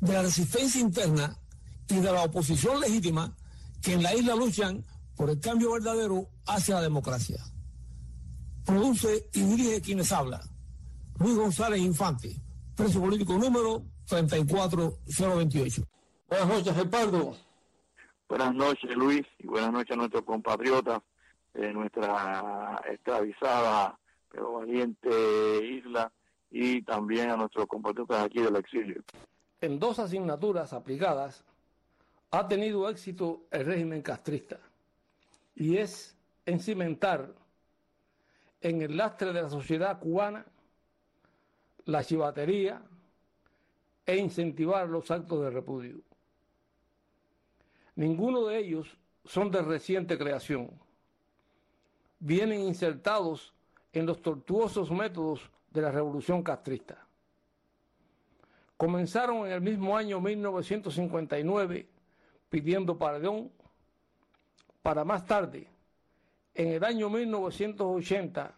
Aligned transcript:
de 0.00 0.12
la 0.12 0.22
resistencia 0.22 0.80
interna 0.80 1.36
y 1.88 1.96
de 1.96 2.12
la 2.12 2.22
oposición 2.24 2.80
legítima 2.80 3.34
que 3.82 3.92
en 3.92 4.02
la 4.02 4.14
isla 4.14 4.34
luchan 4.34 4.84
por 5.16 5.30
el 5.30 5.40
cambio 5.40 5.72
verdadero 5.72 6.26
hacia 6.46 6.76
la 6.76 6.82
democracia. 6.82 7.38
Produce 8.64 9.28
y 9.32 9.42
dirige 9.42 9.80
quienes 9.80 10.10
habla. 10.12 10.40
Luis 11.18 11.36
González 11.36 11.80
Infante, 11.80 12.34
preso 12.74 13.00
político 13.00 13.36
número 13.38 13.84
34028. 14.06 15.82
Buenas 16.28 16.48
noches, 16.48 16.76
Repardo. 16.76 17.36
Buenas 18.28 18.54
noches, 18.54 18.96
Luis, 18.96 19.22
y 19.38 19.46
buenas 19.46 19.72
noches 19.72 19.92
a 19.92 19.96
nuestros 19.96 20.24
compatriotas 20.24 21.00
de 21.52 21.72
nuestra 21.72 22.82
esclavizada 22.90 23.98
pero 24.34 24.54
valiente 24.54 25.64
isla 25.64 26.10
y 26.50 26.82
también 26.82 27.30
a 27.30 27.36
nuestros 27.36 27.66
compatriotas 27.66 28.24
aquí 28.24 28.40
del 28.40 28.56
exilio. 28.56 29.02
En 29.64 29.78
dos 29.78 29.98
asignaturas 29.98 30.74
aplicadas 30.74 31.42
ha 32.32 32.46
tenido 32.46 32.86
éxito 32.86 33.46
el 33.50 33.64
régimen 33.64 34.02
castrista 34.02 34.60
y 35.54 35.78
es 35.78 36.14
en 36.44 36.60
cimentar 36.60 37.32
en 38.60 38.82
el 38.82 38.94
lastre 38.94 39.32
de 39.32 39.40
la 39.40 39.48
sociedad 39.48 39.98
cubana 39.98 40.44
la 41.86 42.04
chivatería 42.04 42.82
e 44.04 44.18
incentivar 44.18 44.86
los 44.86 45.10
actos 45.10 45.40
de 45.40 45.48
repudio. 45.48 45.96
Ninguno 47.96 48.44
de 48.44 48.58
ellos 48.58 48.98
son 49.24 49.50
de 49.50 49.62
reciente 49.62 50.18
creación. 50.18 50.78
Vienen 52.18 52.60
insertados 52.60 53.54
en 53.94 54.04
los 54.04 54.20
tortuosos 54.20 54.90
métodos 54.90 55.40
de 55.70 55.80
la 55.80 55.90
revolución 55.90 56.42
castrista. 56.42 57.03
Comenzaron 58.76 59.46
en 59.46 59.52
el 59.52 59.60
mismo 59.60 59.96
año 59.96 60.20
1959 60.20 61.88
pidiendo 62.48 62.98
perdón 62.98 63.50
para 64.82 65.04
más 65.04 65.24
tarde, 65.26 65.68
en 66.54 66.68
el 66.68 66.84
año 66.84 67.08
1980, 67.08 68.54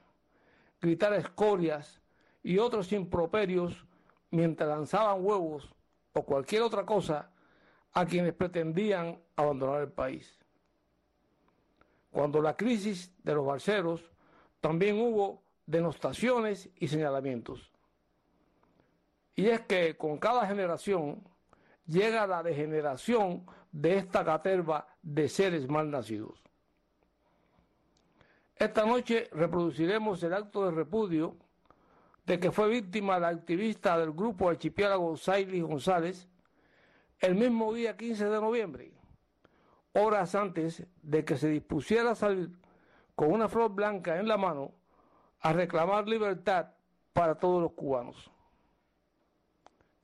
gritar 0.80 1.12
escorias 1.14 2.00
y 2.42 2.58
otros 2.58 2.92
improperios 2.92 3.86
mientras 4.30 4.68
lanzaban 4.68 5.24
huevos 5.24 5.72
o 6.12 6.22
cualquier 6.22 6.62
otra 6.62 6.84
cosa 6.84 7.30
a 7.92 8.04
quienes 8.04 8.34
pretendían 8.34 9.18
abandonar 9.36 9.82
el 9.82 9.92
país. 9.92 10.38
Cuando 12.10 12.42
la 12.42 12.56
crisis 12.56 13.12
de 13.22 13.34
los 13.34 13.46
balseros, 13.46 14.10
también 14.60 14.98
hubo 14.98 15.42
denostaciones 15.66 16.68
y 16.76 16.88
señalamientos. 16.88 17.70
Y 19.36 19.48
es 19.48 19.60
que 19.60 19.96
con 19.96 20.18
cada 20.18 20.46
generación 20.46 21.22
llega 21.86 22.26
la 22.26 22.42
degeneración 22.42 23.46
de 23.70 23.98
esta 23.98 24.24
caterva 24.24 24.88
de 25.02 25.28
seres 25.28 25.68
mal 25.68 25.90
nacidos. 25.90 26.42
Esta 28.56 28.86
noche 28.86 29.28
reproduciremos 29.32 30.22
el 30.22 30.32
acto 30.32 30.64
de 30.64 30.70
repudio 30.70 31.36
de 32.24 32.40
que 32.40 32.50
fue 32.50 32.68
víctima 32.68 33.18
la 33.18 33.28
activista 33.28 33.98
del 33.98 34.12
grupo 34.12 34.48
archipiélago 34.48 35.16
Saily 35.16 35.60
González 35.60 36.26
el 37.20 37.34
mismo 37.34 37.72
día 37.74 37.96
15 37.96 38.28
de 38.28 38.40
noviembre, 38.40 38.92
horas 39.92 40.34
antes 40.34 40.86
de 41.02 41.24
que 41.24 41.36
se 41.36 41.48
dispusiera 41.48 42.12
a 42.12 42.14
salir 42.14 42.50
con 43.14 43.32
una 43.32 43.48
flor 43.48 43.70
blanca 43.70 44.18
en 44.18 44.28
la 44.28 44.38
mano 44.38 44.72
a 45.40 45.52
reclamar 45.52 46.08
libertad 46.08 46.68
para 47.12 47.34
todos 47.34 47.62
los 47.62 47.72
cubanos. 47.72 48.30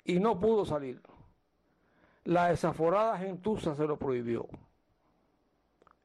Y 0.05 0.19
no 0.19 0.39
pudo 0.39 0.65
salir. 0.65 1.01
La 2.25 2.49
desaforada 2.49 3.19
gentuza 3.19 3.75
se 3.77 3.87
lo 3.87 3.99
prohibió. 3.99 4.49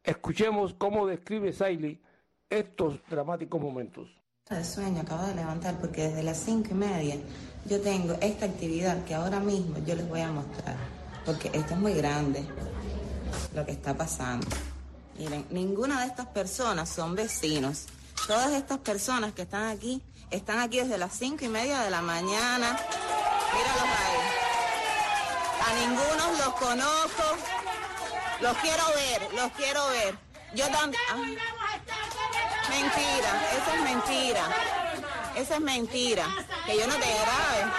Escuchemos 0.04 0.74
cómo 0.74 1.06
describe 1.06 1.52
Saily 1.54 2.02
estos 2.50 3.00
dramáticos 3.10 3.62
momentos. 3.62 4.10
De 4.50 4.64
sueño 4.64 5.02
acabo 5.02 5.24
de 5.24 5.36
levantar 5.36 5.78
porque 5.80 6.04
desde 6.04 6.24
las 6.24 6.38
cinco 6.38 6.70
y 6.72 6.76
media 6.76 7.16
yo 7.66 7.82
tengo 7.82 8.14
esta 8.22 8.46
actividad 8.46 9.04
que 9.04 9.14
ahora 9.14 9.42
mismo 9.42 9.78
yo 9.80 9.96
les 9.96 10.08
voy 10.08 10.22
a 10.22 10.32
mostrar 10.32 10.78
porque 11.28 11.50
esto 11.54 11.74
es 11.74 11.80
muy 11.80 11.94
grande 11.94 12.42
lo 13.54 13.66
que 13.66 13.74
está 13.74 13.94
pasando. 13.96 14.48
Miren, 15.20 15.46
ninguna 15.50 16.00
de 16.02 16.08
estas 16.08 16.28
personas 16.28 16.88
son 16.88 17.16
vecinos. 17.16 17.88
Todas 18.28 18.54
estas 18.54 18.78
personas 18.78 19.34
que 19.34 19.42
están 19.42 19.68
aquí 19.68 20.02
están 20.32 20.60
aquí 20.60 20.80
desde 20.80 20.98
las 20.98 21.14
cinco 21.14 21.44
y 21.44 21.50
media 21.50 21.82
de 21.82 21.90
la 21.90 22.02
mañana. 22.02 22.80
Míralos 23.54 23.90
ahí. 24.02 24.20
A 25.66 25.74
ninguno 25.74 26.32
los 26.38 26.54
conozco. 26.56 27.38
Los 28.40 28.58
quiero 28.58 28.84
ver, 28.96 29.34
los 29.34 29.52
quiero 29.54 29.88
ver. 29.88 30.16
Yo 30.54 30.68
también. 30.70 31.02
Ah. 31.10 31.16
Mentira, 32.70 33.32
eso 33.52 33.74
es 33.74 33.82
mentira. 33.82 34.44
Eso 35.36 35.54
es 35.54 35.60
mentira. 35.62 36.26
Que 36.66 36.78
yo 36.78 36.88
no 36.88 36.96
te 36.96 37.08
grabe. 37.08 37.72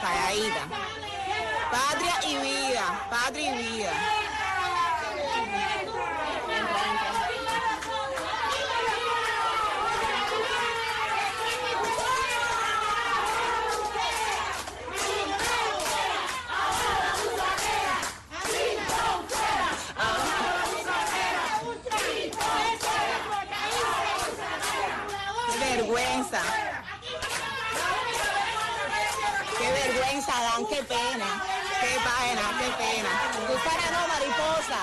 Caída. 0.00 0.62
Patria 1.70 2.14
y 2.22 2.36
vida, 2.36 3.08
patria 3.10 3.54
y 3.54 3.62
vida. 3.62 3.92
Pena. 32.72 33.10
No, 33.92 34.08
mariposa. 34.08 34.78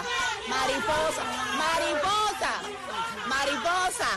Mariposa, 0.48 1.24
mariposa, 1.58 2.52
mariposa. 3.28 4.08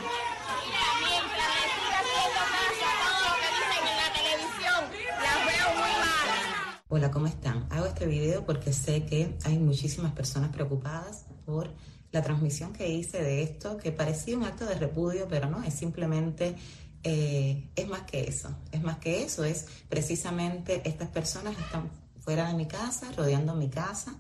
Hola, 6.89 7.11
¿cómo 7.11 7.27
están? 7.27 7.67
Hago 7.71 7.87
este 7.87 8.07
video 8.07 8.47
porque 8.47 8.73
sé 8.73 9.05
que 9.05 9.37
hay 9.45 9.59
muchísimas 9.59 10.13
personas 10.13 10.51
preocupadas 10.51 11.27
por 11.45 11.75
la 12.13 12.23
transmisión 12.23 12.73
que 12.73 12.89
hice 12.89 13.23
de 13.23 13.43
esto, 13.43 13.77
que 13.77 13.93
parecía 13.93 14.37
un 14.37 14.45
acto 14.45 14.65
de 14.65 14.77
repudio, 14.77 15.27
pero 15.29 15.51
no, 15.51 15.63
es 15.65 15.75
simplemente, 15.75 16.55
eh, 17.03 17.71
es 17.75 17.89
más 17.89 18.03
que 18.03 18.23
eso, 18.29 18.57
es 18.73 18.83
más 18.83 18.99
que 18.99 19.25
eso, 19.25 19.45
es 19.45 19.67
precisamente 19.89 20.83
estas 20.89 21.09
personas 21.09 21.59
están 21.59 21.91
fuera 22.27 22.49
de 22.49 22.55
mi 22.55 22.67
casa, 22.67 23.07
rodeando 23.17 23.55
mi 23.55 23.71
casa, 23.71 24.17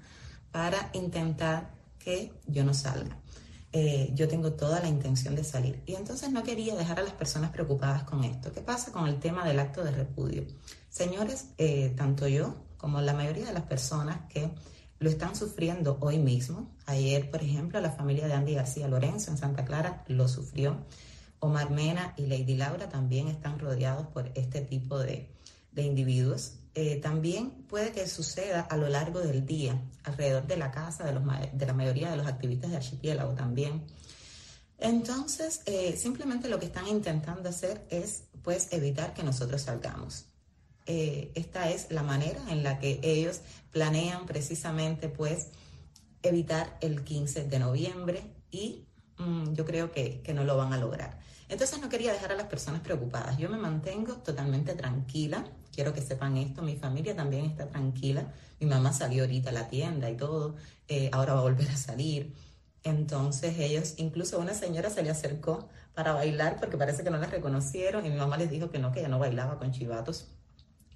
para 0.52 0.90
intentar 0.92 1.74
que 1.98 2.32
yo 2.46 2.64
no 2.64 2.72
salga. 2.72 3.18
Eh, 3.72 4.12
yo 4.14 4.28
tengo 4.28 4.52
toda 4.52 4.80
la 4.80 4.86
intención 4.86 5.34
de 5.34 5.42
salir. 5.42 5.82
Y 5.86 5.96
entonces 5.96 6.30
no 6.30 6.44
quería 6.44 6.76
dejar 6.76 7.00
a 7.00 7.02
las 7.02 7.14
personas 7.14 7.50
preocupadas 7.50 8.04
con 8.04 8.22
esto. 8.22 8.52
¿Qué 8.52 8.60
pasa 8.60 8.92
con 8.92 9.08
el 9.08 9.18
tema 9.18 9.44
del 9.44 9.58
acto 9.58 9.82
de 9.82 9.90
repudio? 9.90 10.46
Señores, 10.88 11.48
eh, 11.58 11.92
tanto 11.96 12.28
yo 12.28 12.54
como 12.76 13.00
la 13.00 13.12
mayoría 13.12 13.46
de 13.46 13.52
las 13.52 13.64
personas 13.64 14.20
que 14.28 14.52
lo 15.00 15.10
están 15.10 15.34
sufriendo 15.34 15.98
hoy 16.00 16.18
mismo, 16.18 16.70
ayer, 16.86 17.28
por 17.28 17.42
ejemplo, 17.42 17.80
la 17.80 17.90
familia 17.90 18.28
de 18.28 18.34
Andy 18.34 18.54
García 18.54 18.86
Lorenzo 18.86 19.32
en 19.32 19.36
Santa 19.36 19.64
Clara 19.64 20.04
lo 20.06 20.28
sufrió. 20.28 20.86
Omar 21.40 21.70
Mena 21.70 22.14
y 22.16 22.26
Lady 22.26 22.54
Laura 22.54 22.88
también 22.88 23.26
están 23.26 23.58
rodeados 23.58 24.06
por 24.06 24.30
este 24.36 24.60
tipo 24.60 24.96
de, 25.00 25.28
de 25.72 25.82
individuos. 25.82 26.60
Eh, 26.78 26.96
también 26.96 27.52
puede 27.68 27.90
que 27.90 28.06
suceda 28.06 28.60
a 28.60 28.76
lo 28.76 28.86
largo 28.90 29.20
del 29.20 29.46
día, 29.46 29.80
alrededor 30.04 30.46
de 30.46 30.58
la 30.58 30.70
casa 30.70 31.04
de, 31.04 31.14
los, 31.14 31.22
de 31.54 31.64
la 31.64 31.72
mayoría 31.72 32.10
de 32.10 32.18
los 32.18 32.26
activistas 32.26 32.70
de 32.70 32.76
archipiélago 32.76 33.32
también. 33.32 33.82
Entonces, 34.76 35.62
eh, 35.64 35.96
simplemente 35.96 36.50
lo 36.50 36.58
que 36.58 36.66
están 36.66 36.86
intentando 36.86 37.48
hacer 37.48 37.86
es 37.88 38.24
pues 38.42 38.68
evitar 38.72 39.14
que 39.14 39.22
nosotros 39.22 39.62
salgamos. 39.62 40.26
Eh, 40.84 41.32
esta 41.34 41.70
es 41.70 41.90
la 41.90 42.02
manera 42.02 42.42
en 42.50 42.62
la 42.62 42.78
que 42.78 43.00
ellos 43.02 43.40
planean 43.70 44.26
precisamente 44.26 45.08
pues 45.08 45.48
evitar 46.22 46.76
el 46.82 47.04
15 47.04 47.44
de 47.44 47.58
noviembre 47.58 48.34
y 48.50 48.84
mm, 49.16 49.54
yo 49.54 49.64
creo 49.64 49.92
que, 49.92 50.20
que 50.20 50.34
no 50.34 50.44
lo 50.44 50.58
van 50.58 50.74
a 50.74 50.76
lograr. 50.76 51.20
Entonces 51.48 51.80
no 51.80 51.88
quería 51.88 52.12
dejar 52.12 52.32
a 52.32 52.36
las 52.36 52.46
personas 52.46 52.80
preocupadas. 52.80 53.38
Yo 53.38 53.48
me 53.48 53.56
mantengo 53.56 54.14
totalmente 54.16 54.74
tranquila. 54.74 55.44
Quiero 55.72 55.92
que 55.92 56.02
sepan 56.02 56.36
esto. 56.36 56.62
Mi 56.62 56.76
familia 56.76 57.14
también 57.14 57.44
está 57.44 57.68
tranquila. 57.68 58.32
Mi 58.58 58.66
mamá 58.66 58.92
salió 58.92 59.22
ahorita 59.22 59.50
a 59.50 59.52
la 59.52 59.68
tienda 59.68 60.10
y 60.10 60.16
todo. 60.16 60.56
Eh, 60.88 61.08
ahora 61.12 61.34
va 61.34 61.40
a 61.40 61.42
volver 61.42 61.68
a 61.70 61.76
salir. 61.76 62.34
Entonces 62.82 63.58
ellos, 63.58 63.94
incluso 63.96 64.38
una 64.38 64.54
señora 64.54 64.90
se 64.90 65.02
le 65.02 65.10
acercó 65.10 65.68
para 65.94 66.12
bailar 66.12 66.56
porque 66.60 66.76
parece 66.76 67.02
que 67.02 67.10
no 67.10 67.18
la 67.18 67.26
reconocieron 67.26 68.06
y 68.06 68.10
mi 68.10 68.16
mamá 68.16 68.36
les 68.36 68.50
dijo 68.50 68.70
que 68.70 68.78
no, 68.78 68.92
que 68.92 69.00
ella 69.00 69.08
no 69.08 69.18
bailaba 69.18 69.58
con 69.58 69.72
chivatos. 69.72 70.28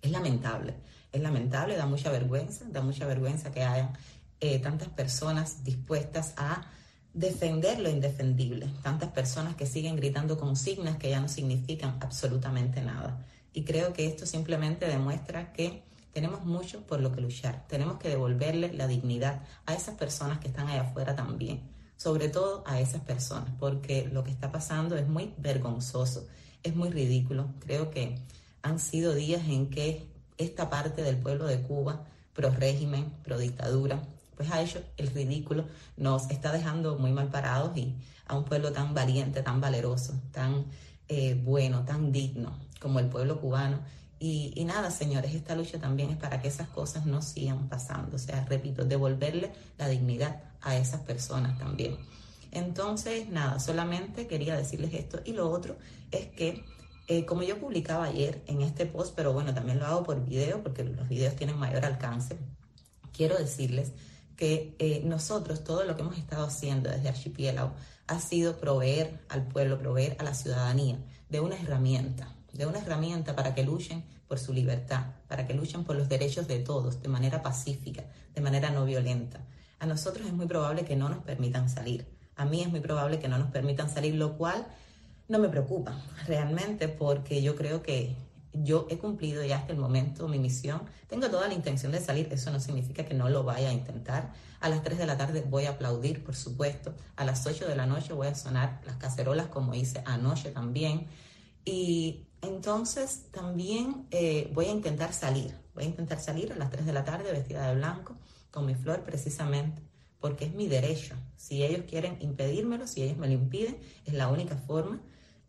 Es 0.02 0.10
lamentable, 0.10 0.74
es 1.10 1.20
lamentable, 1.20 1.76
da 1.76 1.86
mucha 1.86 2.10
vergüenza, 2.10 2.64
da 2.68 2.80
mucha 2.80 3.06
vergüenza 3.06 3.50
que 3.50 3.62
haya 3.64 3.92
eh, 4.40 4.58
tantas 4.60 4.88
personas 4.88 5.64
dispuestas 5.64 6.34
a 6.36 6.64
defender 7.12 7.80
lo 7.80 7.88
indefendible. 7.88 8.68
Tantas 8.82 9.10
personas 9.10 9.56
que 9.56 9.66
siguen 9.66 9.96
gritando 9.96 10.38
consignas 10.38 10.96
que 10.96 11.10
ya 11.10 11.20
no 11.20 11.28
significan 11.28 11.96
absolutamente 12.00 12.82
nada. 12.82 13.26
Y 13.52 13.64
creo 13.64 13.92
que 13.92 14.06
esto 14.06 14.26
simplemente 14.26 14.86
demuestra 14.86 15.52
que 15.52 15.82
tenemos 16.12 16.44
mucho 16.44 16.80
por 16.86 17.00
lo 17.00 17.12
que 17.12 17.20
luchar. 17.20 17.66
Tenemos 17.68 17.98
que 17.98 18.08
devolverle 18.08 18.72
la 18.72 18.86
dignidad 18.86 19.42
a 19.66 19.74
esas 19.74 19.96
personas 19.96 20.38
que 20.38 20.48
están 20.48 20.68
allá 20.68 20.82
afuera 20.82 21.14
también. 21.14 21.60
Sobre 21.96 22.28
todo 22.28 22.62
a 22.66 22.80
esas 22.80 23.02
personas, 23.02 23.50
porque 23.58 24.08
lo 24.10 24.24
que 24.24 24.30
está 24.30 24.50
pasando 24.50 24.96
es 24.96 25.06
muy 25.06 25.34
vergonzoso, 25.36 26.26
es 26.62 26.74
muy 26.74 26.90
ridículo. 26.90 27.48
Creo 27.60 27.90
que 27.90 28.18
han 28.62 28.78
sido 28.78 29.14
días 29.14 29.42
en 29.48 29.68
que 29.68 30.06
esta 30.38 30.70
parte 30.70 31.02
del 31.02 31.18
pueblo 31.18 31.46
de 31.46 31.60
Cuba, 31.60 32.06
pro 32.32 32.50
régimen, 32.50 33.12
pro 33.22 33.38
dictadura, 33.38 34.02
pues 34.40 34.52
ha 34.52 34.80
el 34.96 35.06
ridículo, 35.08 35.66
nos 35.98 36.30
está 36.30 36.50
dejando 36.50 36.96
muy 36.96 37.12
mal 37.12 37.28
parados 37.28 37.76
y 37.76 37.94
a 38.26 38.34
un 38.38 38.46
pueblo 38.46 38.72
tan 38.72 38.94
valiente, 38.94 39.42
tan 39.42 39.60
valeroso, 39.60 40.18
tan 40.32 40.64
eh, 41.08 41.38
bueno, 41.44 41.84
tan 41.84 42.10
digno 42.10 42.58
como 42.80 43.00
el 43.00 43.10
pueblo 43.10 43.38
cubano. 43.38 43.80
Y, 44.18 44.54
y, 44.56 44.64
nada, 44.64 44.90
señores, 44.90 45.34
esta 45.34 45.54
lucha 45.54 45.78
también 45.78 46.08
es 46.08 46.16
para 46.16 46.40
que 46.40 46.48
esas 46.48 46.68
cosas 46.68 47.04
no 47.04 47.20
sigan 47.20 47.68
pasando. 47.68 48.16
O 48.16 48.18
sea, 48.18 48.46
repito, 48.46 48.86
devolverle 48.86 49.52
la 49.76 49.88
dignidad 49.88 50.40
a 50.62 50.74
esas 50.74 51.02
personas 51.02 51.58
también. 51.58 51.98
Entonces, 52.50 53.28
nada, 53.28 53.60
solamente 53.60 54.26
quería 54.26 54.56
decirles 54.56 54.94
esto. 54.94 55.20
Y 55.26 55.34
lo 55.34 55.50
otro 55.50 55.76
es 56.10 56.28
que, 56.28 56.64
eh, 57.08 57.26
como 57.26 57.42
yo 57.42 57.58
publicaba 57.58 58.04
ayer 58.06 58.42
en 58.46 58.62
este 58.62 58.86
post, 58.86 59.12
pero 59.14 59.34
bueno, 59.34 59.52
también 59.52 59.78
lo 59.78 59.84
hago 59.84 60.02
por 60.02 60.24
video 60.24 60.62
porque 60.62 60.82
los 60.82 61.10
videos 61.10 61.36
tienen 61.36 61.58
mayor 61.58 61.84
alcance, 61.84 62.38
quiero 63.12 63.36
decirles 63.36 63.92
que 64.40 64.74
eh, 64.78 65.02
nosotros 65.04 65.62
todo 65.64 65.84
lo 65.84 65.94
que 65.94 66.00
hemos 66.00 66.16
estado 66.16 66.46
haciendo 66.46 66.88
desde 66.88 67.10
Archipiélago 67.10 67.74
ha 68.06 68.20
sido 68.20 68.56
proveer 68.56 69.20
al 69.28 69.46
pueblo, 69.46 69.78
proveer 69.78 70.16
a 70.18 70.24
la 70.24 70.32
ciudadanía 70.32 70.96
de 71.28 71.40
una 71.40 71.56
herramienta, 71.56 72.34
de 72.54 72.64
una 72.64 72.78
herramienta 72.78 73.36
para 73.36 73.54
que 73.54 73.64
luchen 73.64 74.02
por 74.28 74.38
su 74.38 74.54
libertad, 74.54 75.08
para 75.28 75.46
que 75.46 75.52
luchen 75.52 75.84
por 75.84 75.94
los 75.94 76.08
derechos 76.08 76.48
de 76.48 76.58
todos 76.58 77.02
de 77.02 77.08
manera 77.10 77.42
pacífica, 77.42 78.02
de 78.34 78.40
manera 78.40 78.70
no 78.70 78.86
violenta. 78.86 79.40
A 79.78 79.84
nosotros 79.84 80.26
es 80.26 80.32
muy 80.32 80.46
probable 80.46 80.86
que 80.86 80.96
no 80.96 81.10
nos 81.10 81.22
permitan 81.22 81.68
salir. 81.68 82.06
A 82.34 82.46
mí 82.46 82.62
es 82.62 82.70
muy 82.70 82.80
probable 82.80 83.18
que 83.18 83.28
no 83.28 83.36
nos 83.36 83.50
permitan 83.50 83.90
salir, 83.90 84.14
lo 84.14 84.38
cual 84.38 84.66
no 85.28 85.38
me 85.38 85.50
preocupa 85.50 86.02
realmente 86.26 86.88
porque 86.88 87.42
yo 87.42 87.56
creo 87.56 87.82
que 87.82 88.16
yo 88.52 88.86
he 88.90 88.98
cumplido 88.98 89.44
ya 89.44 89.58
hasta 89.58 89.72
el 89.72 89.78
momento 89.78 90.28
mi 90.28 90.38
misión. 90.38 90.82
Tengo 91.08 91.30
toda 91.30 91.48
la 91.48 91.54
intención 91.54 91.92
de 91.92 92.00
salir, 92.00 92.28
eso 92.32 92.50
no 92.50 92.60
significa 92.60 93.04
que 93.04 93.14
no 93.14 93.28
lo 93.28 93.44
vaya 93.44 93.70
a 93.70 93.72
intentar. 93.72 94.32
A 94.60 94.68
las 94.68 94.82
3 94.82 94.98
de 94.98 95.06
la 95.06 95.16
tarde 95.16 95.44
voy 95.48 95.66
a 95.66 95.70
aplaudir, 95.70 96.24
por 96.24 96.34
supuesto. 96.34 96.94
A 97.16 97.24
las 97.24 97.46
8 97.46 97.68
de 97.68 97.76
la 97.76 97.86
noche 97.86 98.12
voy 98.12 98.26
a 98.26 98.34
sonar 98.34 98.80
las 98.84 98.96
cacerolas 98.96 99.46
como 99.46 99.74
hice 99.74 100.02
anoche 100.04 100.50
también. 100.50 101.06
Y 101.64 102.26
entonces 102.42 103.26
también 103.30 104.06
eh, 104.10 104.50
voy 104.52 104.66
a 104.66 104.72
intentar 104.72 105.12
salir. 105.12 105.54
Voy 105.74 105.84
a 105.84 105.86
intentar 105.86 106.20
salir 106.20 106.52
a 106.52 106.56
las 106.56 106.70
3 106.70 106.86
de 106.86 106.92
la 106.92 107.04
tarde 107.04 107.32
vestida 107.32 107.68
de 107.68 107.76
blanco, 107.76 108.16
con 108.50 108.66
mi 108.66 108.74
flor 108.74 109.04
precisamente, 109.04 109.82
porque 110.18 110.46
es 110.46 110.54
mi 110.54 110.66
derecho. 110.66 111.14
Si 111.36 111.62
ellos 111.62 111.84
quieren 111.88 112.16
impedírmelo, 112.20 112.86
si 112.86 113.02
ellos 113.02 113.16
me 113.16 113.28
lo 113.28 113.34
impiden, 113.34 113.78
es 114.04 114.14
la 114.14 114.28
única 114.28 114.56
forma 114.56 115.00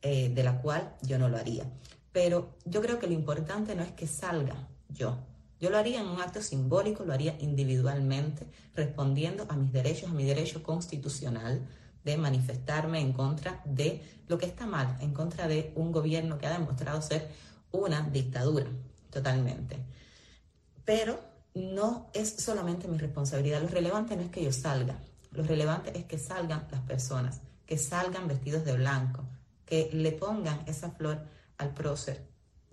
eh, 0.04 0.30
de 0.30 0.44
la 0.44 0.62
cual 0.62 0.96
yo 1.02 1.18
no 1.18 1.30
lo 1.30 1.38
haría. 1.38 1.66
Pero 2.12 2.58
yo 2.66 2.82
creo 2.82 3.00
que 3.00 3.08
lo 3.08 3.14
importante 3.14 3.76
no 3.76 3.84
es 3.84 3.92
que 3.92 4.08
salga 4.08 4.68
yo. 4.90 5.18
Yo 5.60 5.70
lo 5.70 5.78
haría 5.78 6.02
en 6.02 6.08
un 6.08 6.20
acto 6.20 6.42
simbólico, 6.42 7.06
lo 7.06 7.14
haría 7.14 7.36
individualmente, 7.40 8.48
respondiendo 8.74 9.46
a 9.48 9.56
mis 9.56 9.72
derechos, 9.72 10.10
a 10.10 10.14
mi 10.14 10.26
derecho 10.26 10.64
constitucional 10.64 11.68
de 12.04 12.18
manifestarme 12.18 13.00
en 13.00 13.14
contra 13.14 13.62
de 13.66 14.02
lo 14.28 14.38
que 14.38 14.48
está 14.48 14.66
mal, 14.66 14.98
en 15.02 15.14
contra 15.14 15.48
de 15.48 15.72
un 15.76 15.92
gobierno 15.92 16.40
que 16.40 16.48
ha 16.48 16.58
demostrado 16.58 17.02
ser 17.02 17.30
una 17.72 18.02
dictadura, 18.02 18.66
totalmente. 19.12 19.78
Pero 20.84 21.20
no 21.54 22.10
es 22.14 22.38
solamente 22.38 22.88
mi 22.88 22.98
responsabilidad. 22.98 23.62
Lo 23.62 23.68
relevante 23.68 24.16
no 24.16 24.24
es 24.24 24.30
que 24.30 24.44
yo 24.44 24.52
salga, 24.52 25.00
lo 25.32 25.44
relevante 25.44 25.98
es 25.98 26.06
que 26.06 26.18
salgan 26.18 26.68
las 26.72 26.82
personas, 26.82 27.42
que 27.66 27.78
salgan 27.78 28.28
vestidos 28.28 28.66
de 28.66 28.74
blanco, 28.74 29.24
que 29.66 29.90
le 29.94 30.12
pongan 30.12 30.64
esa 30.68 30.92
flor 30.92 31.24
al 31.62 31.74
prócer 31.74 32.28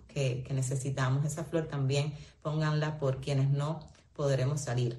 que, 0.08 0.46
necesitamos. 0.50 1.24
Esa 1.24 1.44
flor 1.44 1.68
también 1.68 2.14
pónganla 2.42 2.98
por 2.98 3.20
quienes 3.20 3.50
no 3.50 3.80
podremos 4.14 4.60
salir. 4.60 4.98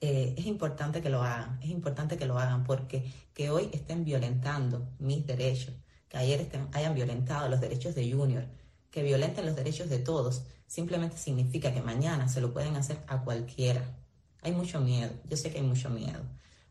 Eh, 0.00 0.34
es 0.36 0.46
importante 0.46 1.00
que 1.00 1.10
lo 1.10 1.22
hagan, 1.22 1.58
es 1.62 1.70
importante 1.70 2.16
que 2.16 2.26
lo 2.26 2.38
hagan 2.38 2.64
porque 2.64 3.12
que 3.34 3.50
hoy 3.50 3.70
estén 3.72 4.04
violentando 4.04 4.88
mis 4.98 5.26
derechos, 5.26 5.74
que 6.08 6.16
ayer 6.18 6.40
estén, 6.40 6.68
hayan 6.72 6.94
violentado 6.94 7.48
los 7.48 7.60
derechos 7.60 7.94
de 7.94 8.12
Junior, 8.12 8.44
que 8.90 9.02
violenten 9.02 9.46
los 9.46 9.56
derechos 9.56 9.88
de 9.88 9.98
todos, 9.98 10.42
simplemente 10.66 11.16
significa 11.16 11.72
que 11.72 11.82
mañana 11.82 12.28
se 12.28 12.40
lo 12.40 12.52
pueden 12.52 12.76
hacer 12.76 12.98
a 13.06 13.22
cualquiera. 13.22 13.82
Hay 14.42 14.52
mucho 14.52 14.80
miedo, 14.80 15.12
yo 15.28 15.36
sé 15.36 15.50
que 15.50 15.58
hay 15.58 15.64
mucho 15.64 15.88
miedo, 15.88 16.20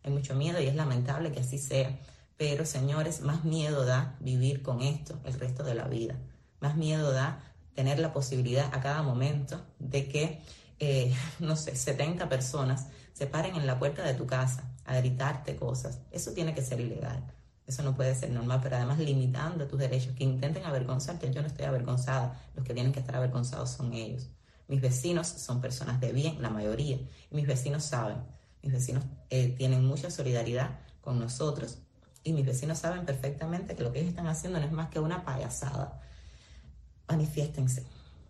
hay 0.03 0.12
mucho 0.12 0.36
miedo 0.36 0.62
y 0.62 0.67
es 0.67 0.75
lamentable 0.75 1.31
que 1.31 1.39
así 1.39 1.57
sea, 1.57 1.98
pero 2.41 2.65
señores, 2.65 3.21
más 3.21 3.43
miedo 3.43 3.86
da 3.86 4.17
vivir 4.19 4.63
con 4.63 4.81
esto 4.81 5.19
el 5.25 5.33
resto 5.33 5.63
de 5.63 5.75
la 5.75 5.88
vida. 5.88 6.15
Más 6.60 6.75
miedo 6.75 7.12
da 7.12 7.43
tener 7.75 8.00
la 8.00 8.13
posibilidad 8.13 8.74
a 8.74 8.81
cada 8.81 9.03
momento 9.03 9.63
de 9.77 10.10
que, 10.10 10.41
eh, 10.79 11.15
no 11.39 11.55
sé, 11.55 11.75
70 11.75 12.29
personas 12.29 12.88
se 13.13 13.27
paren 13.27 13.55
en 13.57 13.67
la 13.67 13.77
puerta 13.77 14.01
de 14.01 14.15
tu 14.15 14.25
casa 14.25 14.74
a 14.86 14.95
gritarte 14.95 15.55
cosas. 15.55 16.00
Eso 16.10 16.31
tiene 16.31 16.55
que 16.55 16.63
ser 16.63 16.79
ilegal. 16.79 17.31
Eso 17.67 17.83
no 17.83 17.95
puede 17.95 18.15
ser 18.15 18.31
normal, 18.31 18.60
pero 18.63 18.77
además 18.77 18.98
limitando 18.98 19.67
tus 19.67 19.77
derechos, 19.77 20.15
que 20.15 20.24
intenten 20.24 20.65
avergonzarte. 20.65 21.31
Yo 21.31 21.43
no 21.43 21.48
estoy 21.48 21.65
avergonzada. 21.65 22.41
Los 22.55 22.65
que 22.65 22.74
tienen 22.74 22.91
que 22.91 23.01
estar 23.01 23.17
avergonzados 23.17 23.69
son 23.69 23.93
ellos. 23.93 24.31
Mis 24.67 24.81
vecinos 24.81 25.27
son 25.27 25.62
personas 25.62 26.01
de 26.01 26.12
bien, 26.12 26.41
la 26.41 26.50
mayoría. 26.50 26.98
Mis 27.29 27.45
vecinos 27.45 27.83
saben. 27.83 28.17
Mis 28.63 28.74
vecinos 28.74 29.03
eh, 29.29 29.50
tienen 29.50 29.86
mucha 29.86 30.10
solidaridad 30.10 30.79
con 31.01 31.19
nosotros 31.19 31.83
y 32.24 32.34
mis 32.34 32.46
vecinos 32.46 32.80
saben 32.80 33.06
perfectamente 33.06 33.75
que 33.75 33.84
lo 33.84 33.92
que 33.92 34.00
ellos 34.00 34.10
están 34.10 34.28
haciendo 34.28 34.60
no 34.60 34.66
es 34.66 34.72
más 34.72 34.90
que 34.90 35.00
una 35.00 35.24
payasada. 35.24 36.01
Manifiéstense. 37.08 37.86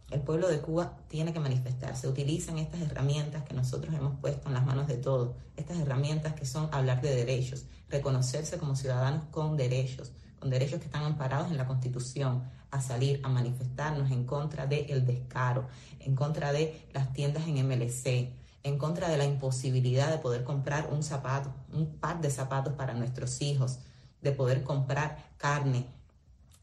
El 0.10 0.22
pueblo 0.22 0.50
de 0.50 0.60
Cuba 0.60 0.98
tiene 1.08 1.32
que 1.32 1.40
manifestarse. 1.40 2.08
Utilicen 2.08 2.58
estas 2.58 2.82
herramientas 2.82 3.44
que 3.44 3.54
nosotros 3.54 3.94
hemos 3.94 4.20
puesto 4.20 4.48
en 4.48 4.54
las 4.54 4.66
manos 4.66 4.88
de 4.88 4.98
todos. 4.98 5.36
Estas 5.56 5.78
herramientas 5.80 6.34
que 6.34 6.46
son 6.46 6.70
hablar 6.74 7.02
de 7.02 7.16
derechos, 7.16 7.66
reconocerse 7.90 8.58
como 8.58 8.76
ciudadanos 8.76 9.24
con 9.32 9.56
derechos, 9.56 10.12
con 10.40 10.50
derechos 10.50 10.80
que 10.80 10.86
están 10.86 11.04
amparados 11.04 11.50
en 11.50 11.58
la 11.58 11.68
Constitución, 11.68 12.44
a 12.72 12.82
salir 12.82 13.20
a 13.24 13.30
manifestarnos 13.30 14.12
en 14.12 14.26
contra 14.26 14.66
del 14.66 15.06
descaro, 15.06 15.68
en 16.00 16.16
contra 16.16 16.52
de 16.52 16.88
las 16.94 17.14
tiendas 17.14 17.48
en 17.48 17.68
MLC, 17.68 18.34
en 18.64 18.78
contra 18.78 19.10
de 19.10 19.18
la 19.18 19.26
imposibilidad 19.26 20.12
de 20.12 20.18
poder 20.18 20.44
comprar 20.44 20.90
un 20.92 21.04
zapato, 21.04 21.54
un 21.74 21.98
par 21.98 22.22
de 22.22 22.30
zapatos 22.30 22.74
para 22.74 22.94
nuestros 22.94 23.42
hijos, 23.42 23.80
de 24.22 24.32
poder 24.32 24.64
comprar 24.64 25.32
carne, 25.38 25.88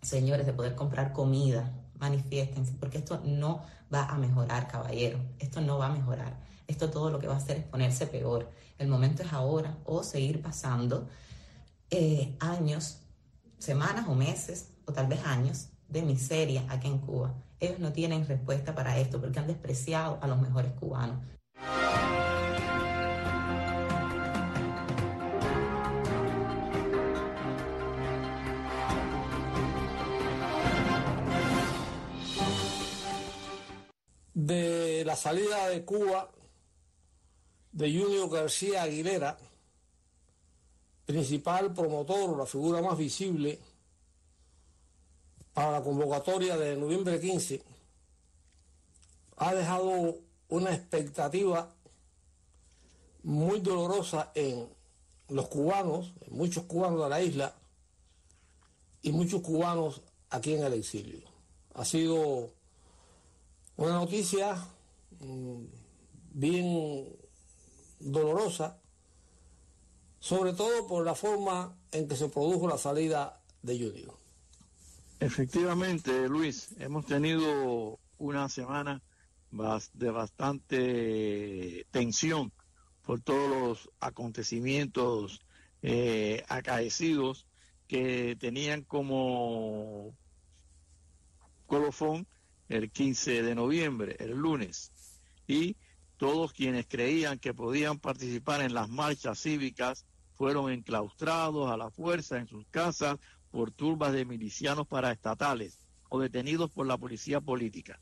señores, 0.03 0.47
de 0.47 0.53
poder 0.53 0.75
comprar 0.75 1.13
comida. 1.13 1.73
Manifiéstense, 1.99 2.75
porque 2.79 2.99
esto 2.99 3.21
no 3.25 3.63
va 3.93 4.05
a 4.05 4.17
mejorar, 4.17 4.69
caballero. 4.69 5.19
Esto 5.41 5.61
no 5.61 5.79
va 5.79 5.87
a 5.87 5.93
mejorar. 5.93 6.37
Esto 6.69 6.91
todo 6.91 7.11
lo 7.11 7.19
que 7.19 7.27
va 7.27 7.35
a 7.35 7.39
hacer 7.39 7.57
es 7.57 7.65
ponerse 7.65 8.07
peor. 8.07 8.49
El 8.79 8.89
momento 8.89 9.23
es 9.23 9.33
ahora 9.33 9.77
o 9.85 10.05
seguir 10.05 10.41
pasando 10.41 11.09
eh, 11.91 12.37
años, 12.39 13.01
semanas 13.59 14.07
o 14.07 14.15
meses, 14.15 14.69
o 14.85 14.93
tal 14.93 15.09
vez 15.09 15.25
años 15.25 15.71
de 15.89 16.03
miseria 16.03 16.65
aquí 16.69 16.87
en 16.87 16.99
Cuba. 16.99 17.35
Ellos 17.59 17.81
no 17.81 17.93
tienen 17.93 18.27
respuesta 18.27 18.75
para 18.75 18.99
esto 18.99 19.21
porque 19.21 19.41
han 19.41 19.49
despreciado 19.49 20.19
a 20.23 20.29
los 20.29 20.41
mejores 20.41 20.73
cubanos. 20.73 21.19
De 34.35 35.03
la 35.05 35.17
salida 35.17 35.69
de 35.69 35.85
Cuba 35.85 36.31
de 37.73 37.87
Junior 37.93 38.31
García 38.31 38.85
Aguilera, 38.85 39.37
principal 41.05 41.75
promotor, 41.75 42.39
la 42.39 42.47
figura 42.47 42.81
más 42.81 42.97
visible 42.97 43.59
para 45.53 45.73
la 45.73 45.83
convocatoria 45.83 46.57
de 46.57 46.77
noviembre 46.77 47.21
15, 47.21 47.63
ha 49.39 49.55
dejado 49.55 50.19
una 50.49 50.75
expectativa 50.75 51.75
muy 53.23 53.61
dolorosa 53.61 54.33
en 54.35 54.69
los 55.29 55.49
cubanos, 55.49 56.15
en 56.23 56.37
muchos 56.37 56.65
cubanos 56.65 57.03
de 57.03 57.09
la 57.09 57.23
isla 57.23 57.55
y 59.03 59.13
muchos 59.13 59.43
cubanos 59.43 60.03
aquí 60.31 60.55
en 60.55 60.65
el 60.65 60.75
exilio. 60.75 61.29
Ha 61.75 61.85
sido 61.85 62.51
una 63.77 63.93
noticia 63.93 64.57
mm, 65.21 65.65
bien 66.33 67.17
dolorosa, 68.01 68.79
sobre 70.21 70.53
todo 70.53 70.87
por 70.87 71.05
la 71.05 71.15
forma 71.15 71.77
en 71.93 72.09
que 72.09 72.17
se 72.17 72.29
produjo 72.29 72.69
la 72.69 72.79
salida 72.79 73.41
de 73.63 73.79
Junior. 73.79 74.15
Efectivamente, 75.21 76.29
Luis, 76.29 76.69
hemos 76.79 77.07
tenido 77.07 77.99
una 78.19 78.49
semana 78.49 79.03
de 79.51 80.11
bastante 80.11 81.87
tensión 81.91 82.53
por 83.03 83.21
todos 83.21 83.49
los 83.49 83.91
acontecimientos 84.01 85.41
eh, 85.83 86.45
acaecidos 86.49 87.47
que 87.87 88.37
tenían 88.39 88.83
como 88.83 90.15
colofón 91.67 92.27
el 92.69 92.91
15 92.91 93.43
de 93.43 93.55
noviembre, 93.55 94.17
el 94.19 94.33
lunes, 94.33 94.93
y 95.47 95.77
todos 96.19 96.53
quienes 96.53 96.87
creían 96.87 97.39
que 97.39 97.55
podían 97.55 97.99
participar 97.99 98.61
en 98.61 98.75
las 98.75 98.89
marchas 98.89 99.41
cívicas 99.41 100.05
fueron 100.35 100.71
enclaustrados 100.71 101.71
a 101.71 101.77
la 101.77 101.91
fuerza 101.91 102.39
en 102.39 102.47
sus 102.47 102.67
casas 102.67 103.19
por 103.51 103.71
turbas 103.71 104.13
de 104.13 104.25
milicianos 104.25 104.87
paraestatales 104.87 105.79
o 106.11 106.21
detenidos 106.21 106.71
por 106.71 106.87
la 106.87 106.99
policía 106.99 107.41
política. 107.41 107.99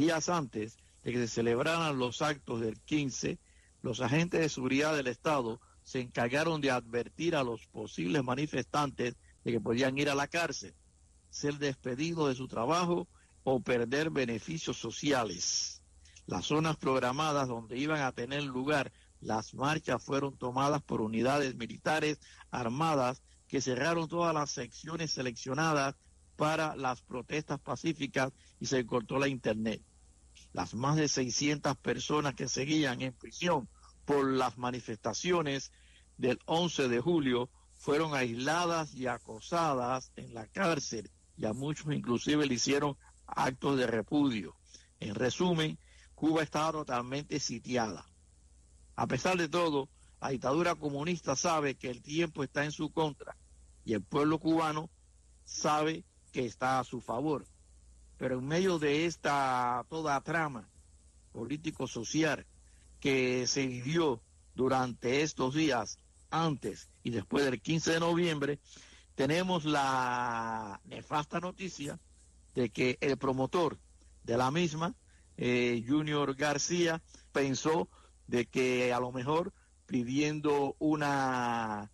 Días 0.00 0.30
antes 0.30 0.78
de 1.02 1.12
que 1.12 1.18
se 1.18 1.28
celebraran 1.28 1.98
los 1.98 2.22
actos 2.22 2.62
del 2.62 2.80
15, 2.80 3.38
los 3.82 4.00
agentes 4.00 4.40
de 4.40 4.48
seguridad 4.48 4.96
del 4.96 5.08
Estado 5.08 5.60
se 5.82 6.00
encargaron 6.00 6.62
de 6.62 6.70
advertir 6.70 7.36
a 7.36 7.44
los 7.44 7.66
posibles 7.66 8.24
manifestantes 8.24 9.16
de 9.44 9.52
que 9.52 9.60
podían 9.60 9.98
ir 9.98 10.08
a 10.08 10.14
la 10.14 10.26
cárcel, 10.26 10.72
ser 11.28 11.58
despedidos 11.58 12.30
de 12.30 12.34
su 12.34 12.48
trabajo 12.48 13.08
o 13.44 13.60
perder 13.60 14.08
beneficios 14.08 14.78
sociales. 14.78 15.82
Las 16.24 16.46
zonas 16.46 16.78
programadas 16.78 17.48
donde 17.48 17.76
iban 17.76 18.00
a 18.00 18.12
tener 18.12 18.42
lugar 18.44 18.92
las 19.20 19.52
marchas 19.52 20.02
fueron 20.02 20.34
tomadas 20.34 20.80
por 20.80 21.02
unidades 21.02 21.56
militares 21.56 22.20
armadas 22.50 23.22
que 23.48 23.60
cerraron 23.60 24.08
todas 24.08 24.32
las 24.32 24.50
secciones 24.50 25.10
seleccionadas 25.10 25.94
para 26.36 26.74
las 26.74 27.02
protestas 27.02 27.60
pacíficas 27.60 28.32
y 28.60 28.64
se 28.64 28.86
cortó 28.86 29.18
la 29.18 29.28
internet. 29.28 29.82
Las 30.52 30.74
más 30.74 30.96
de 30.96 31.08
600 31.08 31.76
personas 31.76 32.34
que 32.34 32.48
seguían 32.48 33.00
en 33.02 33.12
prisión 33.12 33.68
por 34.04 34.28
las 34.28 34.58
manifestaciones 34.58 35.72
del 36.16 36.38
11 36.46 36.88
de 36.88 37.00
julio 37.00 37.48
fueron 37.74 38.14
aisladas 38.14 38.94
y 38.94 39.06
acosadas 39.06 40.12
en 40.16 40.34
la 40.34 40.46
cárcel 40.46 41.10
y 41.36 41.46
a 41.46 41.52
muchos 41.52 41.92
inclusive 41.94 42.46
le 42.46 42.54
hicieron 42.54 42.96
actos 43.26 43.78
de 43.78 43.86
repudio. 43.86 44.54
En 44.98 45.14
resumen, 45.14 45.78
Cuba 46.14 46.42
estaba 46.42 46.72
totalmente 46.72 47.40
sitiada. 47.40 48.04
A 48.96 49.06
pesar 49.06 49.38
de 49.38 49.48
todo, 49.48 49.88
la 50.20 50.28
dictadura 50.28 50.74
comunista 50.74 51.34
sabe 51.36 51.76
que 51.76 51.88
el 51.88 52.02
tiempo 52.02 52.44
está 52.44 52.64
en 52.64 52.72
su 52.72 52.90
contra 52.92 53.36
y 53.86 53.94
el 53.94 54.02
pueblo 54.02 54.38
cubano 54.38 54.90
sabe 55.44 56.04
que 56.32 56.44
está 56.44 56.78
a 56.78 56.84
su 56.84 57.00
favor. 57.00 57.46
Pero 58.20 58.38
en 58.38 58.46
medio 58.46 58.78
de 58.78 59.06
esta 59.06 59.82
toda 59.88 60.20
trama 60.20 60.68
político-social 61.32 62.44
que 63.00 63.46
se 63.46 63.66
vivió 63.66 64.20
durante 64.54 65.22
estos 65.22 65.54
días, 65.54 65.98
antes 66.28 66.90
y 67.02 67.12
después 67.12 67.46
del 67.46 67.62
15 67.62 67.92
de 67.92 68.00
noviembre, 68.00 68.58
tenemos 69.14 69.64
la 69.64 70.82
nefasta 70.84 71.40
noticia 71.40 71.98
de 72.54 72.68
que 72.68 72.98
el 73.00 73.16
promotor 73.16 73.78
de 74.24 74.36
la 74.36 74.50
misma 74.50 74.94
eh, 75.38 75.82
Junior 75.88 76.34
García 76.34 77.00
pensó 77.32 77.88
de 78.26 78.44
que 78.44 78.92
a 78.92 79.00
lo 79.00 79.12
mejor 79.12 79.54
pidiendo 79.86 80.76
una 80.78 81.90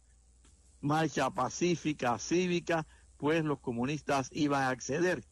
marcha 0.81 1.31
pacífica, 1.31 2.19
cívica, 2.19 2.85
pues 3.17 3.45
los 3.45 3.61
comunistas 3.61 4.29
iban 4.33 4.65
a 4.65 4.71
acceder. 4.71 5.25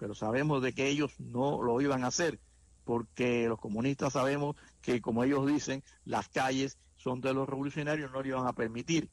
Pero 0.00 0.14
sabemos 0.14 0.62
de 0.62 0.72
que 0.72 0.88
ellos 0.88 1.12
no 1.18 1.62
lo 1.62 1.78
iban 1.82 2.04
a 2.04 2.06
hacer, 2.06 2.40
porque 2.84 3.46
los 3.46 3.60
comunistas 3.60 4.14
sabemos 4.14 4.56
que, 4.80 5.02
como 5.02 5.24
ellos 5.24 5.46
dicen, 5.46 5.84
las 6.06 6.30
calles 6.30 6.78
son 6.96 7.20
de 7.20 7.34
los 7.34 7.46
revolucionarios, 7.46 8.10
no 8.10 8.22
le 8.22 8.30
iban 8.30 8.46
a 8.46 8.54
permitir. 8.54 9.10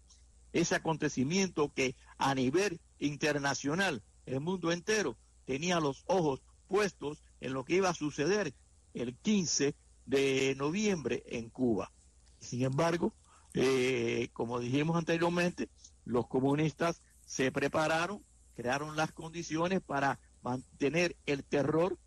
Ese 0.53 0.75
acontecimiento 0.75 1.74
que 1.74 1.98
a 2.17 2.34
nivel 2.34 2.79
internacional, 3.00 4.01
el 4.25 4.39
mundo 4.39 4.72
entero, 4.72 5.17
tenía 5.44 5.82
los 5.82 6.06
ojos 6.08 6.41
puestos 6.70 7.22
en 7.41 7.51
lo 7.51 7.65
que 7.65 7.75
iba 7.75 7.89
a 7.89 7.94
suceder 7.94 8.53
el 8.94 9.13
15 9.17 9.75
de 10.06 10.56
noviembre 10.58 11.24
en 11.27 11.50
Cuba. 11.50 11.91
Sin 12.39 12.63
embargo, 12.63 13.13
eh, 13.56 14.29
como 14.32 14.62
dijimos 14.62 14.96
anteriormente, 14.96 15.67
los 16.06 16.27
comunistas 16.27 17.01
se 17.25 17.51
prepararon, 17.51 18.24
crearon 18.56 18.96
las 18.96 19.12
condiciones 19.12 19.82
para 19.82 20.17
mantener 20.48 21.18
el 21.25 21.44
terror, 21.44 21.98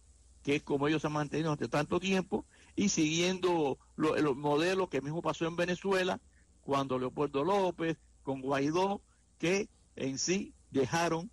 que 0.43 0.57
es 0.57 0.63
como 0.63 0.89
ellos 0.89 1.05
han 1.05 1.13
mantenido 1.13 1.51
durante 1.51 1.69
tanto 1.69 2.01
tiempo, 2.01 2.47
y 2.75 2.89
siguiendo 2.89 3.79
los 3.97 4.37
modelos 4.37 4.89
que 4.89 5.03
mismo 5.03 5.21
pasó 5.21 5.47
en 5.47 5.57
Venezuela, 5.57 6.21
cuando 6.63 6.99
Leopoldo 6.99 7.45
López, 7.45 7.99
con 8.23 8.41
Guaidó, 8.41 9.03
que 9.39 9.69
en 9.97 10.19
sí 10.19 10.55
dejaron 10.71 11.31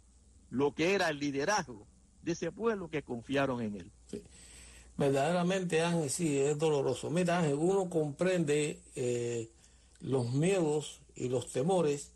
lo 0.50 0.74
que 0.74 0.96
era 0.96 1.10
el 1.10 1.20
liderazgo 1.20 1.88
de 2.24 2.34
ese 2.34 2.52
pueblo 2.52 2.90
que 2.90 3.04
confiaron 3.04 3.62
en 3.62 3.76
él. 3.76 3.92
Verdaderamente, 4.98 5.82
Ángel, 5.82 6.10
sí, 6.10 6.38
es 6.38 6.58
doloroso. 6.58 7.10
Mira, 7.10 7.40
Ángel, 7.40 7.56
uno 7.56 7.90
comprende 7.90 8.82
eh, 8.96 9.50
los 10.02 10.34
miedos 10.34 11.00
y 11.16 11.30
los 11.30 11.52
temores 11.52 12.12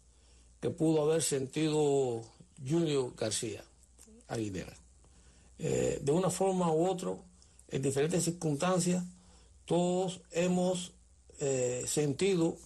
que 0.59 0.69
pudo 0.69 1.03
haber 1.03 1.21
sentido 1.21 2.23
Junior 2.67 3.13
García 3.15 3.63
Aguilera. 4.33 4.73
Eh, 5.59 5.99
de 6.01 6.11
una 6.11 6.29
forma 6.29 6.71
u 6.71 6.87
otra, 6.87 7.15
en 7.69 7.81
diferentes 7.81 8.23
circunstancias, 8.23 9.03
todos 9.65 10.21
hemos 10.31 10.93
eh, 11.39 11.83
sentido 11.87 12.57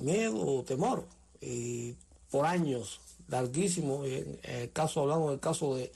miedo 0.00 0.40
o 0.40 0.62
temor. 0.64 1.06
Y 1.40 1.94
por 2.30 2.46
años 2.46 3.00
larguísimos, 3.28 4.06
en 4.06 4.38
el 4.42 4.72
caso, 4.72 5.02
hablamos 5.02 5.30
del 5.30 5.40
caso 5.40 5.76
de 5.76 5.92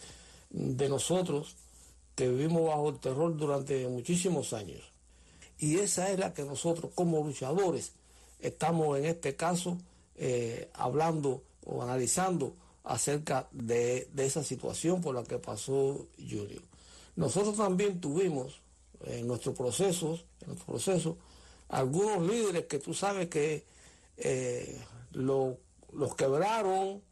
de 0.51 0.89
nosotros 0.89 1.57
que 2.15 2.29
vivimos 2.29 2.67
bajo 2.67 2.89
el 2.91 2.99
terror 2.99 3.37
durante 3.37 3.87
muchísimos 3.89 4.53
años. 4.53 4.81
Y 5.59 5.79
esa 5.79 6.11
es 6.11 6.19
la 6.19 6.33
que 6.35 6.45
nosotros 6.45 6.93
como 6.95 7.23
luchadores 7.25 7.93
estamos 8.41 8.99
en 8.99 9.07
este 9.07 9.37
caso 9.37 9.79
eh, 10.17 10.71
hablando 10.75 11.43
o 11.65 11.83
analizando 11.83 12.55
acerca 12.89 13.49
de, 13.53 14.09
esa 14.17 14.43
situación 14.43 15.01
por 15.01 15.15
la 15.15 15.23
que 15.23 15.39
pasó 15.39 16.07
Julio. 16.19 16.63
Nosotros 17.17 17.57
también 17.57 18.01
tuvimos 18.01 18.61
en 19.05 19.27
nuestro 19.27 19.55
proceso, 19.55 20.19
en 20.41 20.49
nuestro 20.49 20.67
proceso, 20.67 21.17
algunos 21.69 22.23
líderes 22.27 22.67
que 22.67 22.79
tú 22.79 22.95
sabes 22.95 23.29
que 23.29 23.65
eh, 24.17 24.81
los 25.13 26.15
quebraron 26.17 27.03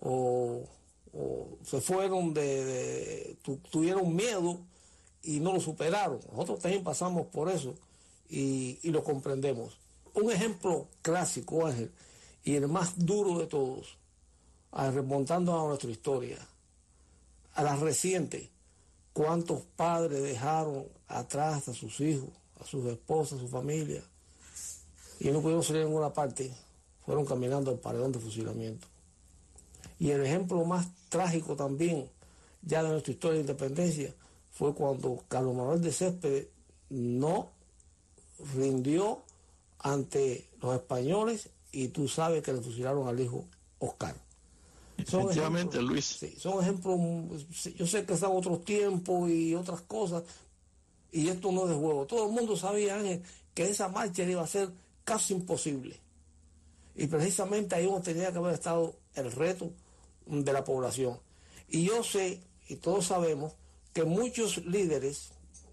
o 0.00 0.64
o 1.12 1.58
se 1.64 1.80
fueron 1.80 2.32
de, 2.32 3.36
tuvieron 3.70 4.14
miedo 4.14 4.60
y 5.22 5.40
no 5.40 5.52
lo 5.52 5.60
superaron. 5.60 6.20
Nosotros 6.30 6.60
también 6.60 6.82
pasamos 6.82 7.26
por 7.26 7.50
eso 7.50 7.74
y, 8.28 8.78
lo 8.90 9.04
comprendemos. 9.04 9.78
Un 10.14 10.30
ejemplo 10.30 10.88
clásico, 11.02 11.66
Ángel, 11.66 11.90
y 12.44 12.54
el 12.54 12.68
más 12.68 12.94
duro 12.96 13.38
de 13.38 13.46
todos, 13.46 13.98
remontando 14.72 15.58
a 15.58 15.68
nuestra 15.68 15.90
historia, 15.90 16.38
a 17.54 17.62
la 17.62 17.76
reciente, 17.76 18.50
cuántos 19.12 19.62
padres 19.76 20.22
dejaron 20.22 20.86
atrás 21.08 21.68
a 21.68 21.74
sus 21.74 22.00
hijos, 22.00 22.30
a 22.60 22.64
sus 22.64 22.86
esposas, 22.86 23.38
a 23.38 23.42
su 23.42 23.48
familia, 23.48 24.02
y 25.20 25.28
no 25.30 25.40
pudieron 25.40 25.62
salir 25.62 25.82
en 25.82 25.88
ninguna 25.88 26.12
parte, 26.12 26.52
fueron 27.04 27.26
caminando 27.26 27.70
al 27.70 27.78
paredón 27.78 28.12
de 28.12 28.18
fusilamiento. 28.18 28.86
Y 29.98 30.10
el 30.10 30.24
ejemplo 30.24 30.64
más 30.64 30.88
trágico 31.08 31.54
también, 31.54 32.10
ya 32.62 32.82
de 32.82 32.88
nuestra 32.88 33.12
historia 33.12 33.34
de 33.34 33.42
independencia, 33.42 34.14
fue 34.50 34.74
cuando 34.74 35.22
Carlos 35.28 35.54
Manuel 35.54 35.80
de 35.80 35.92
Céspedes 35.92 36.48
no 36.90 37.50
rindió 38.54 39.22
ante 39.78 40.48
los 40.60 40.74
españoles 40.74 41.50
y 41.70 41.88
tú 41.88 42.08
sabes 42.08 42.42
que 42.42 42.52
le 42.52 42.60
fusilaron 42.60 43.08
al 43.08 43.20
hijo 43.20 43.44
Oscar. 43.78 44.14
Ejemplos, 45.02 45.84
Luis. 45.84 46.04
Sí, 46.04 46.34
son 46.38 46.62
ejemplos, 46.62 47.46
yo 47.76 47.86
sé 47.86 48.04
que 48.04 48.14
están 48.14 48.32
otros 48.32 48.64
tiempos 48.64 49.30
y 49.30 49.54
otras 49.54 49.82
cosas, 49.82 50.22
y 51.10 51.28
esto 51.28 51.52
no 51.52 51.64
es 51.64 51.70
de 51.70 51.76
juego. 51.76 52.06
Todo 52.06 52.26
el 52.26 52.32
mundo 52.32 52.56
sabía, 52.56 52.96
Ángel, 52.96 53.22
que 53.54 53.68
esa 53.68 53.88
marcha 53.88 54.22
iba 54.22 54.42
a 54.42 54.46
ser 54.46 54.70
casi 55.04 55.34
imposible. 55.34 56.00
Y 56.94 57.06
precisamente 57.06 57.74
ahí 57.74 57.86
donde 57.86 58.12
tenía 58.12 58.32
que 58.32 58.38
haber 58.38 58.54
estado 58.54 58.96
el 59.14 59.30
reto 59.32 59.70
de 60.26 60.52
la 60.52 60.64
población. 60.64 61.18
Y 61.68 61.84
yo 61.84 62.02
sé, 62.02 62.40
y 62.68 62.76
todos 62.76 63.06
sabemos, 63.06 63.54
que 63.92 64.04
muchos 64.04 64.64
líderes 64.64 65.32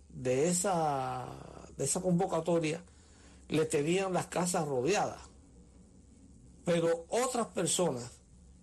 de 0.09 0.49
esa, 0.49 1.27
de 1.77 1.85
esa 1.85 2.01
convocatoria 2.01 2.83
le 3.47 3.65
tenían 3.65 4.13
las 4.13 4.27
casas 4.27 4.67
rodeadas. 4.67 5.21
Pero 6.65 7.05
otras 7.09 7.47
personas, 7.47 8.18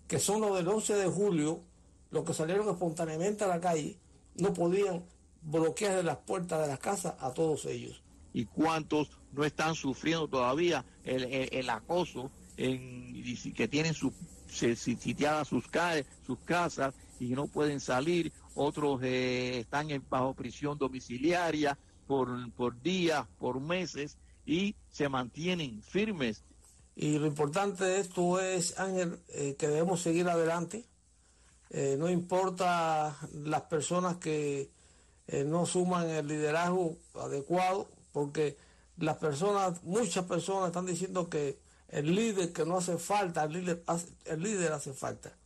que 0.08 0.18
son 0.18 0.40
los 0.40 0.56
del 0.56 0.68
11 0.68 0.94
de 0.94 1.06
julio, 1.06 1.62
los 2.10 2.24
que 2.24 2.34
salieron 2.34 2.68
espontáneamente 2.68 3.44
a 3.44 3.48
la 3.48 3.60
calle, 3.60 3.98
no 4.36 4.52
podían 4.52 5.04
bloquear 5.42 6.04
las 6.04 6.18
puertas 6.18 6.60
de 6.62 6.68
las 6.68 6.78
casas 6.78 7.14
a 7.18 7.32
todos 7.32 7.64
ellos. 7.66 8.02
¿Y 8.32 8.44
cuántos 8.44 9.10
no 9.32 9.44
están 9.44 9.74
sufriendo 9.74 10.28
todavía 10.28 10.84
el, 11.04 11.70
acoso 11.70 12.30
en, 12.56 13.22
que 13.54 13.66
tienen 13.68 13.94
su, 13.94 14.12
sitiadas 14.46 15.48
sus, 15.48 15.64
sus 16.26 16.38
casas 16.40 16.94
y 17.18 17.28
no 17.28 17.46
pueden 17.46 17.80
salir? 17.80 18.32
Otros 18.54 19.00
eh, 19.02 19.60
están 19.60 19.90
en, 19.90 20.04
bajo 20.08 20.34
prisión 20.34 20.78
domiciliaria 20.78 21.78
por, 22.06 22.28
por 22.52 22.80
días, 22.82 23.26
por 23.38 23.60
meses 23.60 24.18
y 24.44 24.74
se 24.90 25.08
mantienen 25.08 25.82
firmes. 25.82 26.44
Y 26.96 27.18
lo 27.18 27.26
importante 27.26 27.84
de 27.84 28.00
esto 28.00 28.40
es, 28.40 28.78
Ángel, 28.78 29.20
eh, 29.28 29.54
que 29.58 29.68
debemos 29.68 30.00
seguir 30.00 30.28
adelante. 30.28 30.86
Eh, 31.70 31.96
no 31.98 32.08
importa 32.08 33.16
las 33.32 33.62
personas 33.62 34.16
que 34.16 34.70
eh, 35.26 35.44
no 35.44 35.66
suman 35.66 36.08
el 36.08 36.26
liderazgo 36.26 36.96
adecuado, 37.14 37.88
porque 38.12 38.56
las 38.96 39.18
personas, 39.18 39.84
muchas 39.84 40.24
personas 40.24 40.68
están 40.68 40.86
diciendo 40.86 41.28
que 41.28 41.60
el 41.88 42.14
líder 42.14 42.52
que 42.52 42.64
no 42.64 42.78
hace 42.78 42.96
falta, 42.96 43.44
el 43.44 43.52
líder, 43.52 43.84
el 44.24 44.42
líder 44.42 44.72
hace 44.72 44.94
falta, 44.94 45.36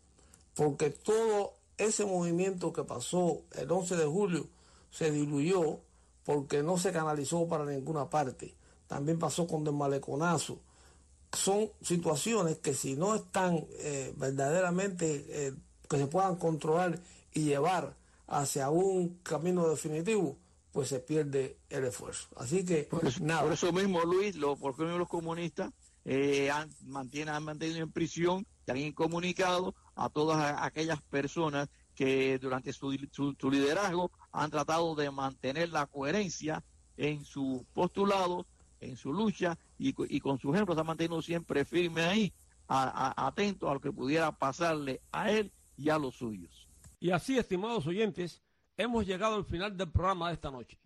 porque 0.55 0.91
todo 0.91 1.55
ese 1.77 2.05
movimiento 2.05 2.73
que 2.73 2.85
pasó 2.85 3.43
el 3.53 3.71
11 3.71 3.97
de 3.97 4.07
julio 4.07 4.49
se 4.91 5.11
diluyó 5.11 5.81
porque 6.25 6.63
no 6.63 6.79
se 6.79 6.93
canalizó 6.93 7.49
para 7.49 7.65
ninguna 7.65 8.09
parte 8.09 8.55
también 8.91 9.21
pasó 9.21 9.47
con 9.47 9.65
el 9.65 9.73
maleconazo. 9.73 10.59
Son 11.33 11.71
situaciones 11.81 12.59
que 12.59 12.75
si 12.75 12.97
no 12.97 13.15
están 13.15 13.65
eh, 13.79 14.13
verdaderamente 14.17 15.25
eh, 15.29 15.55
que 15.89 15.97
se 15.97 16.07
puedan 16.07 16.37
controlar 16.37 16.99
y 17.33 17.45
llevar 17.45 17.95
hacia 18.27 18.71
un 18.71 19.21
camino 19.23 19.69
definitivo, 19.69 20.37
pues 20.73 20.89
se 20.89 21.01
pierde 21.01 21.59
el 21.69 21.85
esfuerzo. 21.85 22.29
Así 22.37 22.65
que 22.65 22.85
por 22.85 23.07
eso, 23.07 23.23
nada. 23.25 23.43
Por 23.43 23.53
eso 23.53 23.73
mismo, 23.73 24.03
Luis, 24.05 24.37
lo, 24.37 24.57
porque 24.57 24.85
los 24.85 25.09
comunistas 25.09 25.73
eh, 26.05 26.51
han, 26.51 26.71
mantienen, 26.87 27.35
han 27.35 27.45
mantenido 27.45 27.81
en 27.81 27.93
prisión, 27.93 28.47
también 28.65 28.93
comunicado 28.93 29.75
a 29.95 30.09
todas 30.09 30.57
aquellas 30.63 31.03
personas 31.03 31.69
que 31.95 32.39
durante 32.39 32.73
su, 32.73 32.97
su, 33.13 33.51
liderazgo 33.51 34.11
han 34.33 34.51
tratado 34.51 34.95
de 34.95 35.11
mantener 35.11 35.69
la 35.71 35.87
coherencia 35.87 36.63
en 36.97 37.25
su 37.25 37.67
postulado 37.75 38.47
en 38.81 38.97
su 38.97 39.13
lucha 39.13 39.59
y, 39.81 40.21
con 40.21 40.39
su 40.39 40.55
ejemplo 40.55 40.75
se 40.75 40.83
ha 40.83 40.85
mantenido 40.85 41.23
siempre 41.23 41.65
firme 41.65 42.03
ahí, 42.03 42.33
atento 42.69 43.71
a 43.71 43.75
lo 43.75 43.81
que 43.81 43.91
pudiera 43.91 44.31
pasarle 44.31 45.01
a 45.11 45.31
él 45.31 45.53
y 45.77 45.89
a 45.89 45.99
los 45.99 46.17
suyos. 46.17 46.69
Y 47.01 47.11
así, 47.11 47.39
estimados 47.39 47.87
oyentes, 47.87 48.43
hemos 48.77 49.07
llegado 49.07 49.37
al 49.37 49.45
final 49.47 49.77
del 49.77 49.91
programa 49.91 50.29
de 50.29 50.35
esta 50.35 50.51
noche. 50.51 50.79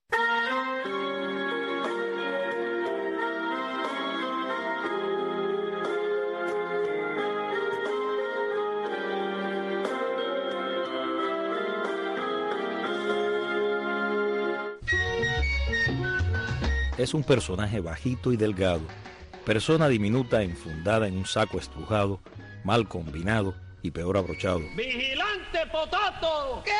Es 17.00 17.14
un 17.14 17.24
personaje 17.24 17.80
bajito 17.80 18.34
y 18.34 18.38
delgado, 18.38 18.82
persona 19.46 19.88
diminuta 19.88 20.44
enfundada 20.44 21.08
en 21.08 21.18
un 21.18 21.26
saco 21.26 21.58
estrujado, 21.58 22.20
mal 22.66 22.90
combinado 22.90 23.56
y 23.82 23.92
peor 23.92 24.18
abrochado. 24.18 24.60
¡Vigilante 24.76 25.60
Potato! 25.72 26.62
¿Qué 26.66 26.72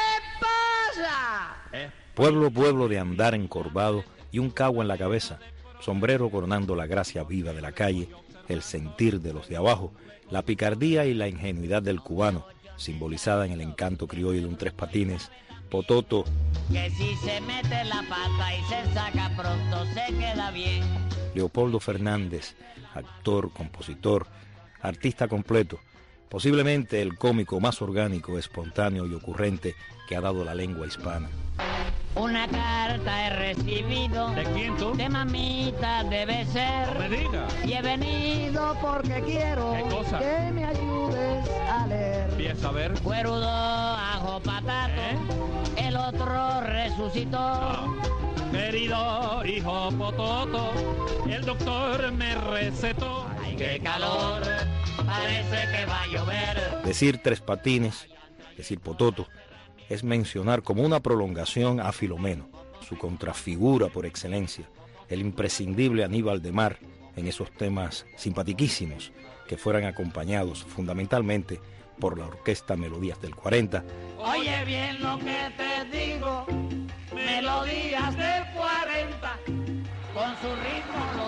pasa? 0.42 1.56
Eh. 1.72 1.90
Pueblo, 2.16 2.52
pueblo 2.52 2.90
de 2.90 3.00
andar 3.00 3.34
encorvado 3.34 4.04
y 4.30 4.40
un 4.40 4.50
cagua 4.50 4.82
en 4.82 4.90
la 4.90 4.98
cabeza, 4.98 5.40
sombrero 5.80 6.30
coronando 6.30 6.76
la 6.76 6.86
gracia 6.86 7.24
viva 7.24 7.54
de 7.54 7.62
la 7.62 7.72
calle, 7.72 8.10
el 8.50 8.62
sentir 8.62 9.22
de 9.22 9.32
los 9.32 9.48
de 9.48 9.56
abajo, 9.56 9.94
la 10.30 10.42
picardía 10.42 11.06
y 11.06 11.14
la 11.14 11.30
ingenuidad 11.30 11.82
del 11.82 12.02
cubano, 12.02 12.46
simbolizada 12.76 13.46
en 13.46 13.54
el 13.54 13.62
encanto 13.62 14.06
criollo 14.06 14.42
de 14.42 14.48
un 14.48 14.58
tres 14.58 14.74
patines, 14.74 15.32
Pototo. 15.70 16.26
Que 16.72 16.90
si 16.92 17.16
se 17.18 17.42
mete 17.42 17.84
la 17.86 18.04
pata 18.10 18.56
y 18.56 18.64
se 18.64 18.94
saca 18.94 19.32
pronto 19.36 19.86
se 19.94 20.14
queda 20.16 20.52
bien. 20.52 20.84
Leopoldo 21.36 21.80
Fernández, 21.80 22.56
actor, 22.94 23.52
compositor, 23.54 24.28
artista 24.82 25.28
completo, 25.28 25.80
posiblemente 26.30 27.02
el 27.02 27.18
cómico 27.18 27.60
más 27.60 27.82
orgánico, 27.82 28.38
espontáneo 28.38 29.06
y 29.06 29.14
ocurrente 29.14 29.76
que 30.08 30.16
ha 30.16 30.22
dado 30.22 30.44
la 30.44 30.56
lengua 30.56 30.88
hispana. 30.88 31.30
Una 32.16 32.48
carta 32.48 33.28
he 33.28 33.54
recibido. 33.54 34.30
¿De 34.32 34.44
quién 34.44 34.76
tú? 34.78 34.96
De 34.96 35.08
mamita 35.08 36.04
debe 36.04 36.46
ser. 36.46 36.98
me 36.98 37.10
diga. 37.10 37.48
Y 37.64 37.74
he 37.74 37.82
venido 37.82 38.76
porque 38.82 39.22
quiero 39.26 39.74
que 39.74 40.52
me 40.52 40.66
ayudes 40.66 41.50
a 41.72 41.86
leer. 41.88 42.30
Empieza 42.32 42.70
a 42.70 42.72
ver. 42.72 42.94
Cuerudo, 43.02 43.48
ajo, 43.48 44.40
patato. 44.42 44.94
¿Eh? 45.00 45.59
Otro 46.08 46.62
resucitó. 46.62 47.96
Querido 48.52 49.46
hijo 49.46 49.92
Pototo, 49.92 50.72
el 51.30 51.46
doctor 51.46 52.12
me 52.12 52.36
recetó. 52.36 53.28
Ay, 53.40 53.56
qué 53.56 53.80
calor, 53.84 54.42
parece 55.06 55.78
que 55.78 55.86
va 55.86 56.02
a 56.02 56.08
llover. 56.08 56.82
Decir 56.84 57.22
tres 57.22 57.42
patines, 57.42 58.08
decir 58.58 58.80
Pototo 58.80 59.28
es 59.90 60.04
mencionar 60.04 60.64
como 60.64 60.84
una 60.84 61.00
prolongación 61.00 61.80
a 61.80 61.92
Filomeno, 61.92 62.50
su 62.88 62.98
contrafigura 62.98 63.88
por 63.88 64.06
excelencia, 64.06 64.66
el 65.10 65.22
imprescindible 65.22 66.04
Aníbal 66.04 66.42
de 66.42 66.52
Mar 66.52 66.78
en 67.16 67.28
esos 67.28 67.52
temas 67.52 68.06
simpatiquísimos 68.16 69.12
que 69.48 69.58
fueran 69.58 69.86
acompañados 69.86 70.64
fundamentalmente 70.64 71.60
por 72.00 72.18
la 72.18 72.28
orquesta 72.28 72.76
Melodías 72.76 73.22
del 73.22 73.36
40. 73.36 73.84
Oye 74.18 74.66
bien 74.66 75.02
lo 75.02 75.18
que 75.20 75.52
te 75.58 75.98
digo, 75.98 76.46
Melodías 77.14 78.16
del 78.18 78.44
40, 78.56 79.40
con 80.14 80.36
su 80.38 80.56
ritmo 80.56 81.20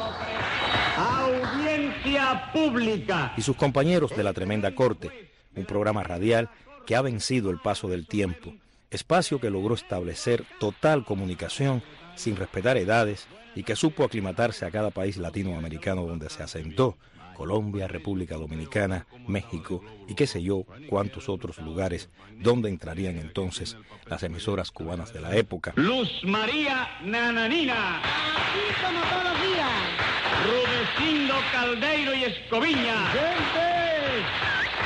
Audiencia 0.98 2.52
pública. 2.54 3.34
Y 3.38 3.42
sus 3.42 3.56
compañeros 3.56 4.16
de 4.16 4.24
la 4.24 4.34
Tremenda 4.34 4.74
Corte, 4.76 5.32
un 5.56 5.66
programa 5.66 6.04
radial 6.04 6.50
que 6.86 6.96
ha 6.96 7.02
vencido 7.02 7.50
el 7.50 7.60
paso 7.60 7.88
del 7.88 8.08
tiempo, 8.08 8.54
espacio 8.90 9.40
que 9.40 9.50
logró 9.50 9.76
establecer 9.76 10.46
total 10.60 11.06
comunicación 11.06 11.82
sin 12.16 12.36
respetar 12.36 12.78
edades 12.78 13.28
y 13.56 13.64
que 13.64 13.76
supo 13.76 14.04
aclimatarse 14.04 14.66
a 14.66 14.72
cada 14.72 14.92
país 14.92 15.18
latinoamericano 15.18 16.06
donde 16.06 16.30
se 16.30 16.44
asentó, 16.44 16.98
Colombia, 17.41 17.88
República 17.88 18.36
Dominicana, 18.36 19.08
México 19.25 19.82
y 20.08 20.13
qué 20.13 20.27
sé 20.27 20.43
yo 20.43 20.63
cuántos 20.88 21.27
otros 21.27 21.58
lugares 21.58 22.08
donde 22.38 22.69
entrarían 22.69 23.17
entonces 23.17 23.77
las 24.06 24.21
emisoras 24.21 24.69
cubanas 24.69 25.12
de 25.12 25.21
la 25.21 25.36
época. 25.36 25.73
Luz 25.75 26.08
María 26.23 26.88
Nananina. 27.04 27.97
Así 27.97 28.60
como 28.80 29.01
todos 29.10 29.23
los 29.23 29.41
días. 29.41 29.71
Rudecindo 30.45 31.34
Caldeiro 31.51 32.13
y 32.13 32.23
Escoviña. 32.25 33.08
¡Gente! 33.10 34.21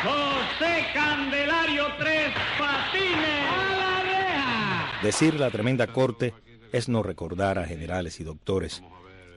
José 0.05 0.85
Candelario 0.93 1.87
Tres 1.99 2.31
Patines. 2.57 3.49
¡A 3.51 3.75
la 3.75 4.03
reja! 4.03 4.99
Decir 5.03 5.37
la 5.37 5.51
tremenda 5.51 5.87
corte 5.87 6.33
es 6.71 6.87
no 6.87 7.03
recordar 7.03 7.59
a 7.59 7.65
generales 7.65 8.21
y 8.21 8.23
doctores. 8.23 8.81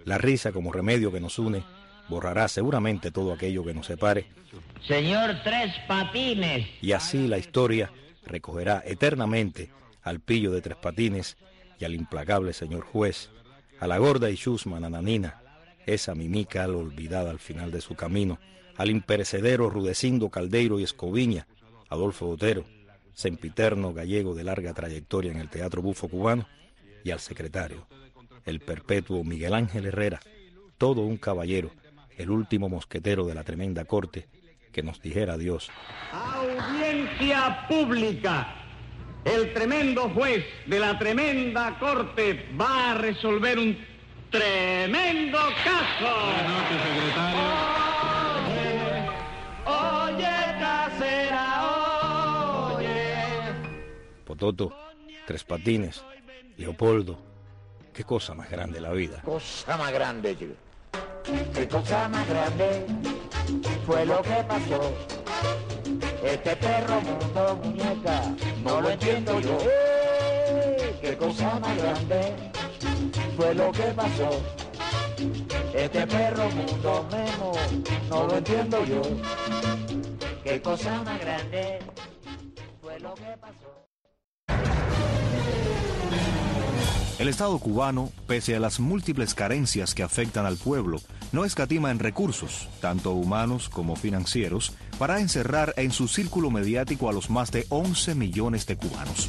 La 0.04 0.18
risa 0.18 0.52
como 0.52 0.70
remedio 0.70 1.10
que 1.10 1.18
nos 1.18 1.40
une 1.40 1.64
borrará 2.08 2.48
seguramente 2.48 3.10
todo 3.10 3.32
aquello 3.32 3.64
que 3.64 3.74
nos 3.74 3.86
separe 3.86 4.26
Señor 4.86 5.36
Tres 5.44 5.74
Patines. 5.86 6.66
y 6.80 6.92
así 6.92 7.28
la 7.28 7.38
historia 7.38 7.90
recogerá 8.24 8.82
eternamente 8.86 9.70
al 10.02 10.20
pillo 10.20 10.50
de 10.52 10.60
tres 10.60 10.76
patines 10.76 11.36
y 11.78 11.84
al 11.84 11.94
implacable 11.94 12.52
señor 12.52 12.82
juez, 12.82 13.30
a 13.80 13.86
la 13.86 13.98
gorda 13.98 14.30
y 14.30 14.36
chusma 14.36 14.80
nananina, 14.80 15.40
esa 15.86 16.14
mimica 16.14 16.64
al 16.64 16.74
olvidada 16.74 17.30
al 17.30 17.38
final 17.38 17.70
de 17.70 17.80
su 17.80 17.94
camino, 17.94 18.38
al 18.76 18.90
imperecedero 18.90 19.70
Rudecindo 19.70 20.28
Caldeiro 20.28 20.78
y 20.78 20.84
Escoviña, 20.84 21.46
Adolfo 21.88 22.26
Botero, 22.26 22.64
sempiterno 23.14 23.92
gallego 23.92 24.34
de 24.34 24.44
larga 24.44 24.74
trayectoria 24.74 25.30
en 25.30 25.38
el 25.38 25.48
teatro 25.48 25.82
bufo 25.82 26.08
cubano, 26.08 26.46
y 27.04 27.10
al 27.10 27.20
secretario, 27.20 27.86
el 28.44 28.60
perpetuo 28.60 29.24
Miguel 29.24 29.54
Ángel 29.54 29.86
Herrera, 29.86 30.20
todo 30.78 31.02
un 31.02 31.16
caballero, 31.16 31.70
el 32.18 32.30
último 32.30 32.68
mosquetero 32.68 33.24
de 33.24 33.34
la 33.34 33.44
tremenda 33.44 33.84
corte, 33.84 34.28
que 34.72 34.82
nos 34.82 35.00
dijera 35.00 35.34
adiós. 35.34 35.70
Audiencia 36.12 37.66
pública. 37.68 38.54
El 39.24 39.52
tremendo 39.52 40.08
juez 40.10 40.44
de 40.66 40.78
la 40.78 40.98
tremenda 40.98 41.78
corte 41.78 42.48
va 42.60 42.92
a 42.92 42.94
resolver 42.94 43.58
un 43.58 43.76
tremendo 44.30 45.38
caso. 45.64 46.14
Oye, 49.66 50.36
casera, 50.60 51.64
oye. 52.76 53.14
Pototo, 54.24 54.72
Tres 55.26 55.44
Patines, 55.44 56.02
Leopoldo, 56.56 57.18
qué 57.92 58.04
cosa 58.04 58.34
más 58.34 58.50
grande 58.50 58.80
la 58.80 58.92
vida. 58.92 59.20
cosa 59.22 59.76
más 59.76 59.92
grande, 59.92 60.36
chico. 60.38 60.54
Qué 61.54 61.68
cosa 61.68 62.08
más 62.08 62.26
grande 62.28 62.86
fue 63.86 64.06
lo 64.06 64.22
que 64.22 64.44
pasó. 64.48 64.92
Este 66.22 66.56
perro 66.56 67.00
mundo 67.00 67.60
muñeca, 67.62 68.34
no 68.64 68.80
lo 68.80 68.90
entiendo 68.90 69.40
yo. 69.40 69.58
¡Eh! 69.60 70.98
Qué 71.02 71.16
cosa 71.16 71.58
más 71.60 71.76
grande 71.76 72.34
fue 73.36 73.54
lo 73.54 73.70
que 73.72 73.82
pasó. 73.94 74.30
Este 75.74 76.06
perro 76.06 76.48
mundo 76.50 77.06
memo, 77.10 77.52
no 78.08 78.26
lo 78.26 78.36
entiendo 78.38 78.84
yo. 78.84 79.02
Qué 80.42 80.62
cosa 80.62 81.02
más 81.02 81.20
grande 81.20 81.78
fue 82.80 82.98
lo 83.00 83.14
que 83.14 83.36
pasó. 83.38 83.77
El 87.18 87.26
Estado 87.26 87.58
cubano, 87.58 88.12
pese 88.28 88.54
a 88.54 88.60
las 88.60 88.78
múltiples 88.78 89.34
carencias 89.34 89.92
que 89.92 90.04
afectan 90.04 90.46
al 90.46 90.56
pueblo, 90.56 91.00
no 91.32 91.44
escatima 91.44 91.90
en 91.90 91.98
recursos, 91.98 92.68
tanto 92.80 93.10
humanos 93.10 93.68
como 93.68 93.96
financieros, 93.96 94.72
para 94.98 95.18
encerrar 95.18 95.74
en 95.76 95.90
su 95.90 96.06
círculo 96.06 96.50
mediático 96.50 97.08
a 97.08 97.12
los 97.12 97.28
más 97.28 97.50
de 97.50 97.66
11 97.70 98.14
millones 98.14 98.66
de 98.66 98.76
cubanos. 98.76 99.28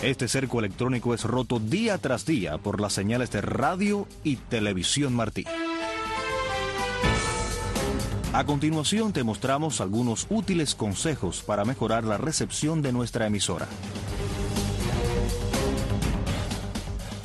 Este 0.00 0.28
cerco 0.28 0.60
electrónico 0.60 1.12
es 1.12 1.24
roto 1.24 1.58
día 1.58 1.98
tras 1.98 2.24
día 2.24 2.58
por 2.58 2.80
las 2.80 2.92
señales 2.92 3.32
de 3.32 3.40
radio 3.40 4.06
y 4.22 4.36
televisión 4.36 5.12
Martí. 5.12 5.44
A 8.32 8.44
continuación 8.44 9.12
te 9.12 9.24
mostramos 9.24 9.80
algunos 9.80 10.26
útiles 10.30 10.76
consejos 10.76 11.42
para 11.42 11.64
mejorar 11.64 12.04
la 12.04 12.16
recepción 12.16 12.80
de 12.80 12.92
nuestra 12.92 13.26
emisora. 13.26 13.66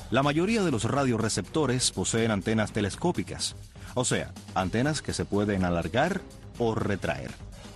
La 0.09 0.23
mayoría 0.23 0.63
de 0.63 0.71
los 0.71 0.85
radioreceptores 0.85 1.91
poseen 1.91 2.31
antenas 2.31 2.71
telescópicas, 2.71 3.57
o 3.93 4.05
sea, 4.05 4.31
antenas 4.55 5.01
que 5.01 5.11
se 5.11 5.25
pueden 5.25 5.65
alargar 5.65 6.21
o 6.57 6.75
retraer. 6.75 7.31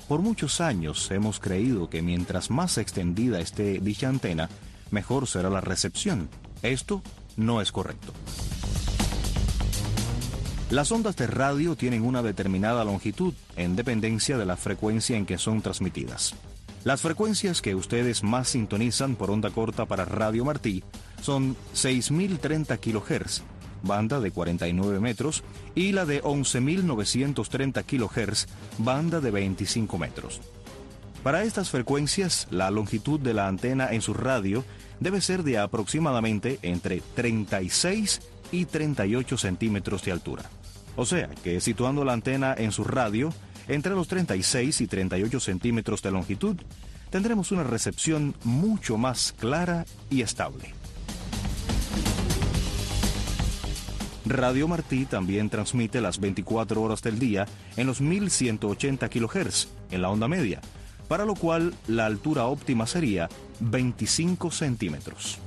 Por 0.08 0.22
muchos 0.22 0.62
años 0.62 1.12
hemos 1.12 1.42
creído 1.42 1.90
que 1.90 2.02
mientras 2.02 2.50
más 2.50 2.78
extendida 2.78 3.42
esté 3.42 3.80
dicha 3.80 4.08
antena, 4.08 4.50
mejor 4.92 5.28
será 5.28 5.50
la 5.50 5.60
recepción. 5.60 6.30
Esto 6.62 7.02
no 7.36 7.62
es 7.62 7.74
correcto. 7.74 8.14
Las 10.70 10.90
ondas 10.94 11.18
de 11.18 11.28
radio 11.28 11.76
tienen 11.76 12.04
una 12.04 12.24
determinada 12.24 12.86
longitud 12.86 13.34
en 13.58 13.76
dependencia 13.76 14.38
de 14.38 14.46
la 14.46 14.56
frecuencia 14.56 15.18
en 15.18 15.26
que 15.26 15.38
son 15.38 15.62
transmitidas. 15.62 16.34
Las 16.86 17.02
frecuencias 17.02 17.62
que 17.62 17.76
ustedes 17.76 18.24
más 18.24 18.48
sintonizan 18.48 19.16
por 19.16 19.30
onda 19.32 19.50
corta 19.50 19.86
para 19.86 20.06
Radio 20.06 20.46
Martí 20.46 20.82
son 21.22 21.56
6.030 21.74 22.80
kHz, 22.80 23.44
banda 23.84 24.20
de 24.20 24.32
49 24.32 25.00
metros, 25.00 25.44
y 25.76 25.92
la 25.92 26.06
de 26.06 26.22
11.930 26.22 27.84
kHz, 27.86 28.48
banda 28.78 29.22
de 29.22 29.32
25 29.32 29.98
metros. 29.98 30.42
Para 31.24 31.44
estas 31.44 31.70
frecuencias, 31.70 32.48
la 32.50 32.72
longitud 32.72 33.20
de 33.20 33.34
la 33.34 33.48
antena 33.48 33.92
en 33.92 34.02
su 34.02 34.14
radio 34.14 34.66
debe 35.00 35.22
ser 35.22 35.44
de 35.44 35.60
aproximadamente 35.60 36.58
entre 36.64 37.02
36 37.16 38.22
y 38.52 38.66
38 38.66 39.38
centímetros 39.38 40.04
de 40.04 40.12
altura. 40.12 40.44
O 40.96 41.06
sea 41.06 41.30
que 41.44 41.62
situando 41.62 42.04
la 42.04 42.14
antena 42.14 42.54
en 42.58 42.72
su 42.72 42.84
radio 42.84 43.34
entre 43.68 43.94
los 43.94 44.08
36 44.08 44.82
y 44.82 44.88
38 44.88 45.40
centímetros 45.40 46.02
de 46.02 46.12
longitud, 46.12 46.58
tendremos 47.10 47.52
una 47.52 47.64
recepción 47.64 48.36
mucho 48.44 48.98
más 48.98 49.34
clara 49.38 49.86
y 50.10 50.22
estable. 50.22 50.74
Radio 54.32 54.68
Martí 54.68 55.06
también 55.06 55.50
transmite 55.50 56.02
las 56.02 56.20
24 56.20 56.82
horas 56.82 57.02
del 57.02 57.20
día 57.20 57.48
en 57.78 57.88
los 57.88 58.02
1180 58.02 59.10
kHz 59.10 59.68
en 59.92 60.02
la 60.02 60.10
onda 60.10 60.28
media, 60.28 60.62
para 61.08 61.26
lo 61.26 61.36
cual 61.36 61.74
la 61.88 62.06
altura 62.06 62.46
óptima 62.46 62.88
sería 62.88 63.30
25 63.60 64.52
centímetros. 64.52 65.40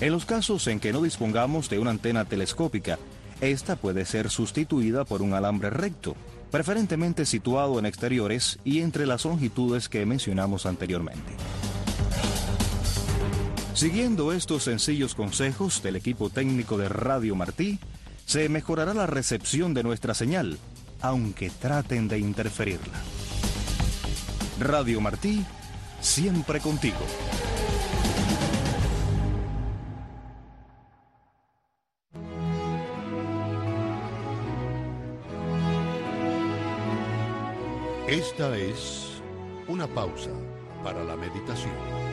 En 0.00 0.12
los 0.12 0.24
casos 0.24 0.66
en 0.66 0.80
que 0.80 0.92
no 0.92 1.02
dispongamos 1.02 1.68
de 1.68 1.78
una 1.78 1.90
antena 1.90 2.24
telescópica, 2.24 2.98
esta 3.40 3.76
puede 3.76 4.04
ser 4.04 4.30
sustituida 4.30 5.04
por 5.04 5.22
un 5.22 5.34
alambre 5.34 5.70
recto, 5.70 6.16
preferentemente 6.50 7.26
situado 7.26 7.78
en 7.78 7.86
exteriores 7.86 8.58
y 8.64 8.80
entre 8.80 9.06
las 9.06 9.24
longitudes 9.24 9.88
que 9.88 10.06
mencionamos 10.06 10.66
anteriormente. 10.66 11.32
Siguiendo 13.80 14.30
estos 14.32 14.64
sencillos 14.64 15.14
consejos 15.14 15.82
del 15.82 15.96
equipo 15.96 16.28
técnico 16.28 16.76
de 16.76 16.90
Radio 16.90 17.34
Martí, 17.34 17.78
se 18.26 18.50
mejorará 18.50 18.92
la 18.92 19.06
recepción 19.06 19.72
de 19.72 19.82
nuestra 19.82 20.12
señal, 20.12 20.58
aunque 21.00 21.48
traten 21.48 22.06
de 22.06 22.18
interferirla. 22.18 22.92
Radio 24.58 25.00
Martí, 25.00 25.46
siempre 25.98 26.60
contigo. 26.60 26.98
Esta 38.06 38.58
es 38.58 39.22
una 39.68 39.86
pausa 39.86 40.32
para 40.84 41.02
la 41.02 41.16
meditación. 41.16 42.09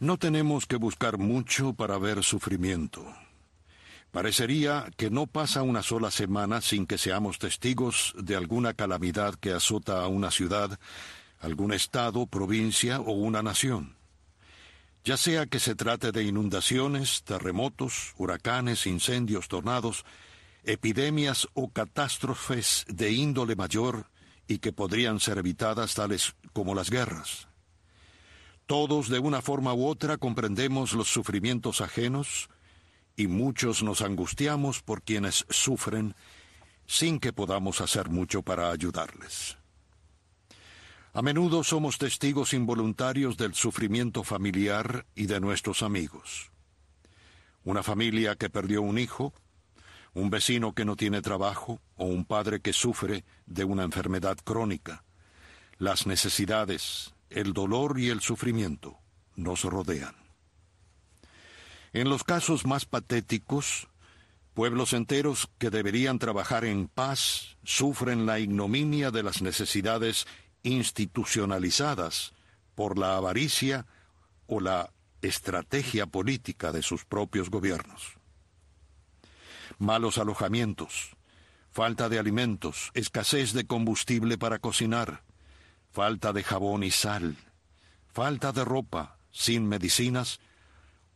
No 0.00 0.16
tenemos 0.16 0.64
que 0.64 0.76
buscar 0.76 1.18
mucho 1.18 1.74
para 1.74 1.98
ver 1.98 2.24
sufrimiento. 2.24 3.04
Parecería 4.10 4.90
que 4.96 5.10
no 5.10 5.26
pasa 5.26 5.62
una 5.62 5.82
sola 5.82 6.10
semana 6.10 6.62
sin 6.62 6.86
que 6.86 6.96
seamos 6.96 7.38
testigos 7.38 8.14
de 8.16 8.34
alguna 8.34 8.72
calamidad 8.72 9.34
que 9.34 9.52
azota 9.52 10.02
a 10.02 10.08
una 10.08 10.30
ciudad, 10.30 10.80
algún 11.38 11.74
estado, 11.74 12.26
provincia 12.26 12.98
o 12.98 13.12
una 13.12 13.42
nación. 13.42 13.94
Ya 15.04 15.18
sea 15.18 15.44
que 15.44 15.60
se 15.60 15.74
trate 15.74 16.12
de 16.12 16.24
inundaciones, 16.24 17.22
terremotos, 17.22 18.14
huracanes, 18.16 18.86
incendios, 18.86 19.48
tornados, 19.48 20.06
epidemias 20.64 21.46
o 21.52 21.68
catástrofes 21.68 22.86
de 22.88 23.12
índole 23.12 23.54
mayor 23.54 24.06
y 24.48 24.60
que 24.60 24.72
podrían 24.72 25.20
ser 25.20 25.36
evitadas 25.36 25.94
tales 25.94 26.34
como 26.54 26.74
las 26.74 26.88
guerras. 26.88 27.49
Todos 28.70 29.08
de 29.08 29.18
una 29.18 29.42
forma 29.42 29.74
u 29.74 29.84
otra 29.88 30.16
comprendemos 30.16 30.92
los 30.92 31.08
sufrimientos 31.08 31.80
ajenos 31.80 32.48
y 33.16 33.26
muchos 33.26 33.82
nos 33.82 34.00
angustiamos 34.00 34.80
por 34.80 35.02
quienes 35.02 35.44
sufren 35.50 36.14
sin 36.86 37.18
que 37.18 37.32
podamos 37.32 37.80
hacer 37.80 38.10
mucho 38.10 38.42
para 38.42 38.70
ayudarles. 38.70 39.58
A 41.12 41.20
menudo 41.20 41.64
somos 41.64 41.98
testigos 41.98 42.54
involuntarios 42.54 43.36
del 43.36 43.54
sufrimiento 43.54 44.22
familiar 44.22 45.04
y 45.16 45.26
de 45.26 45.40
nuestros 45.40 45.82
amigos. 45.82 46.52
Una 47.64 47.82
familia 47.82 48.36
que 48.36 48.50
perdió 48.50 48.82
un 48.82 48.98
hijo, 48.98 49.34
un 50.14 50.30
vecino 50.30 50.74
que 50.76 50.84
no 50.84 50.94
tiene 50.94 51.22
trabajo 51.22 51.80
o 51.96 52.04
un 52.04 52.24
padre 52.24 52.60
que 52.60 52.72
sufre 52.72 53.24
de 53.46 53.64
una 53.64 53.82
enfermedad 53.82 54.36
crónica. 54.44 55.02
Las 55.76 56.06
necesidades, 56.06 57.14
el 57.30 57.52
dolor 57.52 57.98
y 57.98 58.10
el 58.10 58.20
sufrimiento 58.20 58.98
nos 59.36 59.64
rodean. 59.64 60.14
En 61.92 62.08
los 62.08 62.24
casos 62.24 62.66
más 62.66 62.84
patéticos, 62.84 63.88
pueblos 64.54 64.92
enteros 64.92 65.48
que 65.58 65.70
deberían 65.70 66.18
trabajar 66.18 66.64
en 66.64 66.88
paz 66.88 67.56
sufren 67.64 68.26
la 68.26 68.38
ignominia 68.38 69.10
de 69.10 69.22
las 69.22 69.42
necesidades 69.42 70.26
institucionalizadas 70.62 72.32
por 72.74 72.98
la 72.98 73.16
avaricia 73.16 73.86
o 74.46 74.60
la 74.60 74.92
estrategia 75.22 76.06
política 76.06 76.72
de 76.72 76.82
sus 76.82 77.04
propios 77.04 77.50
gobiernos. 77.50 78.18
Malos 79.78 80.18
alojamientos, 80.18 81.16
falta 81.70 82.08
de 82.08 82.18
alimentos, 82.18 82.90
escasez 82.94 83.52
de 83.52 83.66
combustible 83.66 84.38
para 84.38 84.58
cocinar, 84.58 85.22
falta 85.92 86.32
de 86.32 86.42
jabón 86.42 86.82
y 86.84 86.90
sal, 86.90 87.36
falta 88.12 88.52
de 88.52 88.64
ropa, 88.64 89.16
sin 89.30 89.66
medicinas 89.68 90.40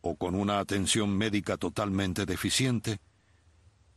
o 0.01 0.15
con 0.15 0.35
una 0.35 0.59
atención 0.59 1.17
médica 1.17 1.57
totalmente 1.57 2.25
deficiente, 2.25 2.99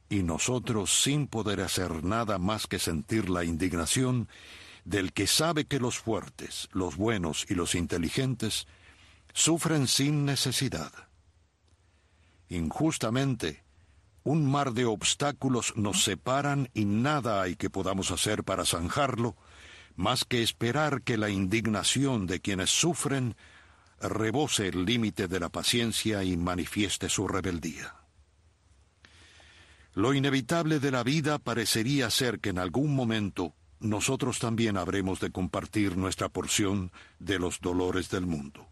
y 0.09 0.23
nosotros 0.23 1.03
sin 1.03 1.27
poder 1.27 1.61
hacer 1.61 2.03
nada 2.03 2.39
más 2.39 2.67
que 2.67 2.79
sentir 2.79 3.29
la 3.29 3.45
indignación 3.45 4.29
del 4.85 5.13
que 5.13 5.27
sabe 5.27 5.67
que 5.67 5.79
los 5.79 5.99
fuertes, 5.99 6.69
los 6.73 6.97
buenos 6.97 7.45
y 7.51 7.55
los 7.55 7.75
inteligentes 7.75 8.67
sufren 9.35 9.87
sin 9.87 10.25
necesidad. 10.25 10.93
Injustamente, 12.49 13.63
un 14.25 14.51
mar 14.51 14.73
de 14.73 14.87
obstáculos 14.87 15.75
nos 15.77 16.05
separan 16.05 16.71
y 16.73 16.87
nada 16.87 17.43
hay 17.43 17.57
que 17.57 17.69
podamos 17.69 18.11
hacer 18.11 18.45
para 18.45 18.65
zanjarlo, 18.65 19.37
más 19.99 20.25
que 20.25 20.45
esperar 20.45 21.03
que 21.03 21.19
la 21.19 21.29
indignación 21.29 22.29
de 22.29 22.41
quienes 22.41 22.71
sufren 22.71 23.35
rebose 24.01 24.69
el 24.69 24.85
límite 24.85 25.27
de 25.27 25.41
la 25.41 25.49
paciencia 25.49 26.23
y 26.23 26.37
manifieste 26.37 27.09
su 27.09 27.27
rebeldía. 27.27 27.97
Lo 29.95 30.15
inevitable 30.15 30.79
de 30.79 30.93
la 30.93 31.03
vida 31.03 31.41
parecería 31.41 32.09
ser 32.11 32.39
que 32.39 32.51
en 32.51 32.61
algún 32.61 32.95
momento 32.95 33.57
nosotros 33.81 34.39
también 34.39 34.77
habremos 34.77 35.19
de 35.19 35.33
compartir 35.33 35.97
nuestra 35.97 36.29
porción 36.29 36.93
de 37.19 37.41
los 37.41 37.61
dolores 37.61 38.09
del 38.09 38.25
mundo. 38.25 38.69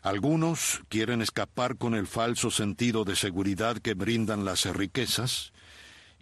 Algunos 0.00 0.80
quieren 0.88 1.20
escapar 1.20 1.76
con 1.76 1.94
el 1.94 2.06
falso 2.06 2.50
sentido 2.50 3.04
de 3.04 3.14
seguridad 3.14 3.76
que 3.76 3.92
brindan 3.92 4.46
las 4.46 4.64
riquezas 4.64 5.52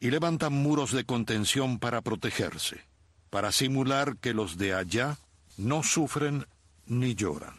y 0.01 0.11
levantan 0.11 0.55
muros 0.55 0.91
de 0.91 1.05
contención 1.05 1.79
para 1.79 2.03
protegerse, 2.03 2.88
para 3.31 3.53
simular 3.53 4.17
que 4.19 4.35
los 4.35 4.57
de 4.57 4.75
allá 4.75 5.19
no 5.57 5.83
sufren 5.83 6.47
ni 6.87 7.15
lloran. 7.15 7.55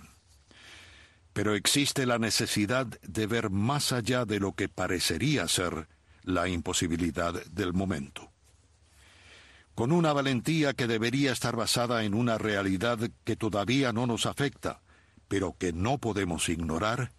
Pero 1.34 1.56
existe 1.56 2.06
la 2.06 2.18
necesidad 2.18 2.88
de 2.88 3.28
ver 3.28 3.50
más 3.50 3.92
allá 3.92 4.26
de 4.26 4.40
lo 4.40 4.54
que 4.54 4.68
parecería 4.68 5.48
ser 5.48 5.88
la 6.24 6.48
imposibilidad 6.48 7.34
del 7.46 7.74
momento. 7.74 8.32
Con 9.76 9.92
una 9.92 10.12
valentía 10.12 10.74
que 10.74 10.88
debería 10.88 11.32
estar 11.32 11.56
basada 11.56 12.04
en 12.04 12.14
una 12.14 12.38
realidad 12.38 13.00
que 13.24 13.36
todavía 13.36 13.94
no 13.94 14.08
nos 14.08 14.26
afecta, 14.26 14.82
pero 15.28 15.56
que 15.58 15.72
no 15.72 16.00
podemos 16.00 16.50
ignorar, 16.50 17.14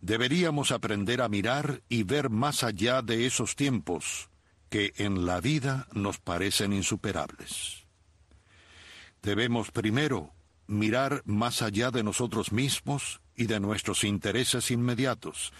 deberíamos 0.00 0.72
aprender 0.72 1.22
a 1.22 1.28
mirar 1.28 1.82
y 1.88 2.02
ver 2.02 2.28
más 2.28 2.64
allá 2.64 3.00
de 3.00 3.24
esos 3.24 3.56
tiempos 3.56 4.28
que 4.72 4.94
en 4.96 5.26
la 5.26 5.42
vida 5.42 5.86
nos 5.92 6.16
parecen 6.16 6.72
insuperables. 6.72 7.84
Debemos 9.20 9.70
primero 9.70 10.32
mirar 10.66 11.20
más 11.26 11.60
allá 11.60 11.90
de 11.90 12.02
nosotros 12.02 12.52
mismos 12.52 13.20
y 13.36 13.48
de 13.48 13.60
nuestros 13.60 14.02
intereses 14.02 14.70
inmediatos, 14.70 15.52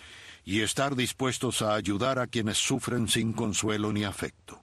y 0.46 0.62
estar 0.62 0.96
dispuestos 0.96 1.61
a 1.61 1.75
ayudar 1.75 2.18
a 2.18 2.27
quienes 2.27 2.57
sufren 2.57 3.07
sin 3.07 3.35
consuelo 3.35 3.92
ni 3.92 4.05
afecto. 4.05 4.62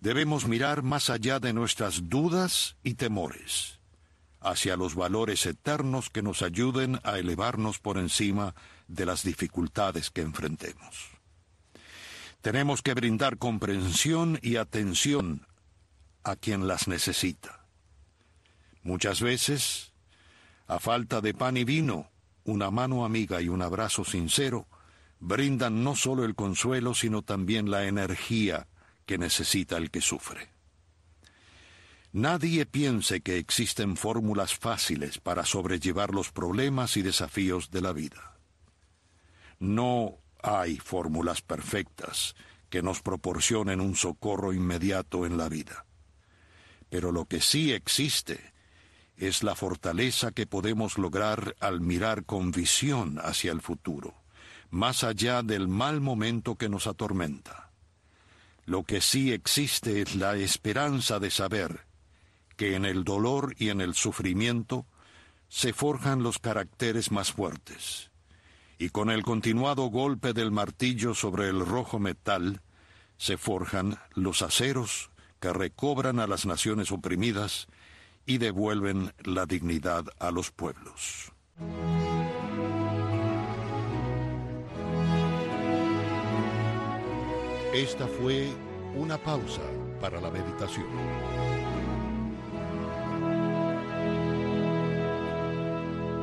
Debemos 0.00 0.46
mirar 0.46 0.82
más 0.82 1.08
allá 1.08 1.40
de 1.40 1.54
nuestras 1.54 2.10
dudas 2.10 2.76
y 2.82 2.92
temores 2.92 3.80
hacia 4.42 4.76
los 4.76 4.94
valores 4.94 5.46
eternos 5.46 6.10
que 6.10 6.20
nos 6.20 6.42
ayuden 6.42 7.00
a 7.04 7.18
elevarnos 7.18 7.78
por 7.78 7.96
encima 7.96 8.54
de 8.86 9.06
las 9.06 9.22
dificultades 9.22 10.10
que 10.10 10.20
enfrentemos. 10.20 11.17
Tenemos 12.40 12.82
que 12.82 12.94
brindar 12.94 13.38
comprensión 13.38 14.38
y 14.42 14.56
atención 14.56 15.46
a 16.22 16.36
quien 16.36 16.68
las 16.68 16.86
necesita. 16.86 17.66
Muchas 18.82 19.20
veces, 19.20 19.92
a 20.66 20.78
falta 20.78 21.20
de 21.20 21.34
pan 21.34 21.56
y 21.56 21.64
vino, 21.64 22.10
una 22.44 22.70
mano 22.70 23.04
amiga 23.04 23.42
y 23.42 23.48
un 23.48 23.62
abrazo 23.62 24.04
sincero 24.04 24.66
brindan 25.20 25.82
no 25.82 25.96
solo 25.96 26.24
el 26.24 26.34
consuelo, 26.34 26.94
sino 26.94 27.22
también 27.22 27.70
la 27.70 27.86
energía 27.86 28.68
que 29.04 29.18
necesita 29.18 29.76
el 29.76 29.90
que 29.90 30.00
sufre. 30.00 30.50
Nadie 32.12 32.66
piense 32.66 33.20
que 33.20 33.36
existen 33.36 33.96
fórmulas 33.96 34.54
fáciles 34.54 35.18
para 35.18 35.44
sobrellevar 35.44 36.14
los 36.14 36.30
problemas 36.30 36.96
y 36.96 37.02
desafíos 37.02 37.70
de 37.70 37.80
la 37.80 37.92
vida. 37.92 38.36
No 39.58 40.18
hay 40.42 40.78
fórmulas 40.78 41.42
perfectas 41.42 42.34
que 42.70 42.82
nos 42.82 43.00
proporcionen 43.02 43.80
un 43.80 43.96
socorro 43.96 44.52
inmediato 44.52 45.26
en 45.26 45.38
la 45.38 45.48
vida. 45.48 45.86
Pero 46.90 47.12
lo 47.12 47.24
que 47.26 47.40
sí 47.40 47.72
existe 47.72 48.52
es 49.16 49.42
la 49.42 49.54
fortaleza 49.54 50.30
que 50.30 50.46
podemos 50.46 50.96
lograr 50.96 51.56
al 51.60 51.80
mirar 51.80 52.24
con 52.24 52.52
visión 52.52 53.18
hacia 53.22 53.52
el 53.52 53.60
futuro, 53.60 54.14
más 54.70 55.02
allá 55.02 55.42
del 55.42 55.66
mal 55.68 56.00
momento 56.00 56.54
que 56.54 56.68
nos 56.68 56.86
atormenta. 56.86 57.70
Lo 58.64 58.84
que 58.84 59.00
sí 59.00 59.32
existe 59.32 60.02
es 60.02 60.14
la 60.14 60.36
esperanza 60.36 61.18
de 61.18 61.30
saber 61.30 61.86
que 62.56 62.76
en 62.76 62.84
el 62.84 63.04
dolor 63.04 63.54
y 63.58 63.70
en 63.70 63.80
el 63.80 63.94
sufrimiento 63.94 64.86
se 65.48 65.72
forjan 65.72 66.22
los 66.22 66.38
caracteres 66.38 67.10
más 67.10 67.32
fuertes, 67.32 68.10
y 68.78 68.90
con 68.90 69.10
el 69.10 69.22
continuado 69.22 69.86
golpe 69.86 70.32
del 70.32 70.52
martillo 70.52 71.14
sobre 71.14 71.48
el 71.48 71.66
rojo 71.66 71.98
metal 71.98 72.60
se 73.16 73.36
forjan 73.36 73.98
los 74.14 74.42
aceros 74.42 75.10
que 75.40 75.52
recobran 75.52 76.20
a 76.20 76.26
las 76.26 76.46
naciones 76.46 76.92
oprimidas 76.92 77.66
y 78.24 78.38
devuelven 78.38 79.12
la 79.24 79.46
dignidad 79.46 80.04
a 80.18 80.30
los 80.30 80.50
pueblos. 80.50 81.32
Esta 87.74 88.06
fue 88.06 88.48
una 88.94 89.18
pausa 89.18 89.62
para 90.00 90.20
la 90.20 90.30
meditación. 90.30 90.86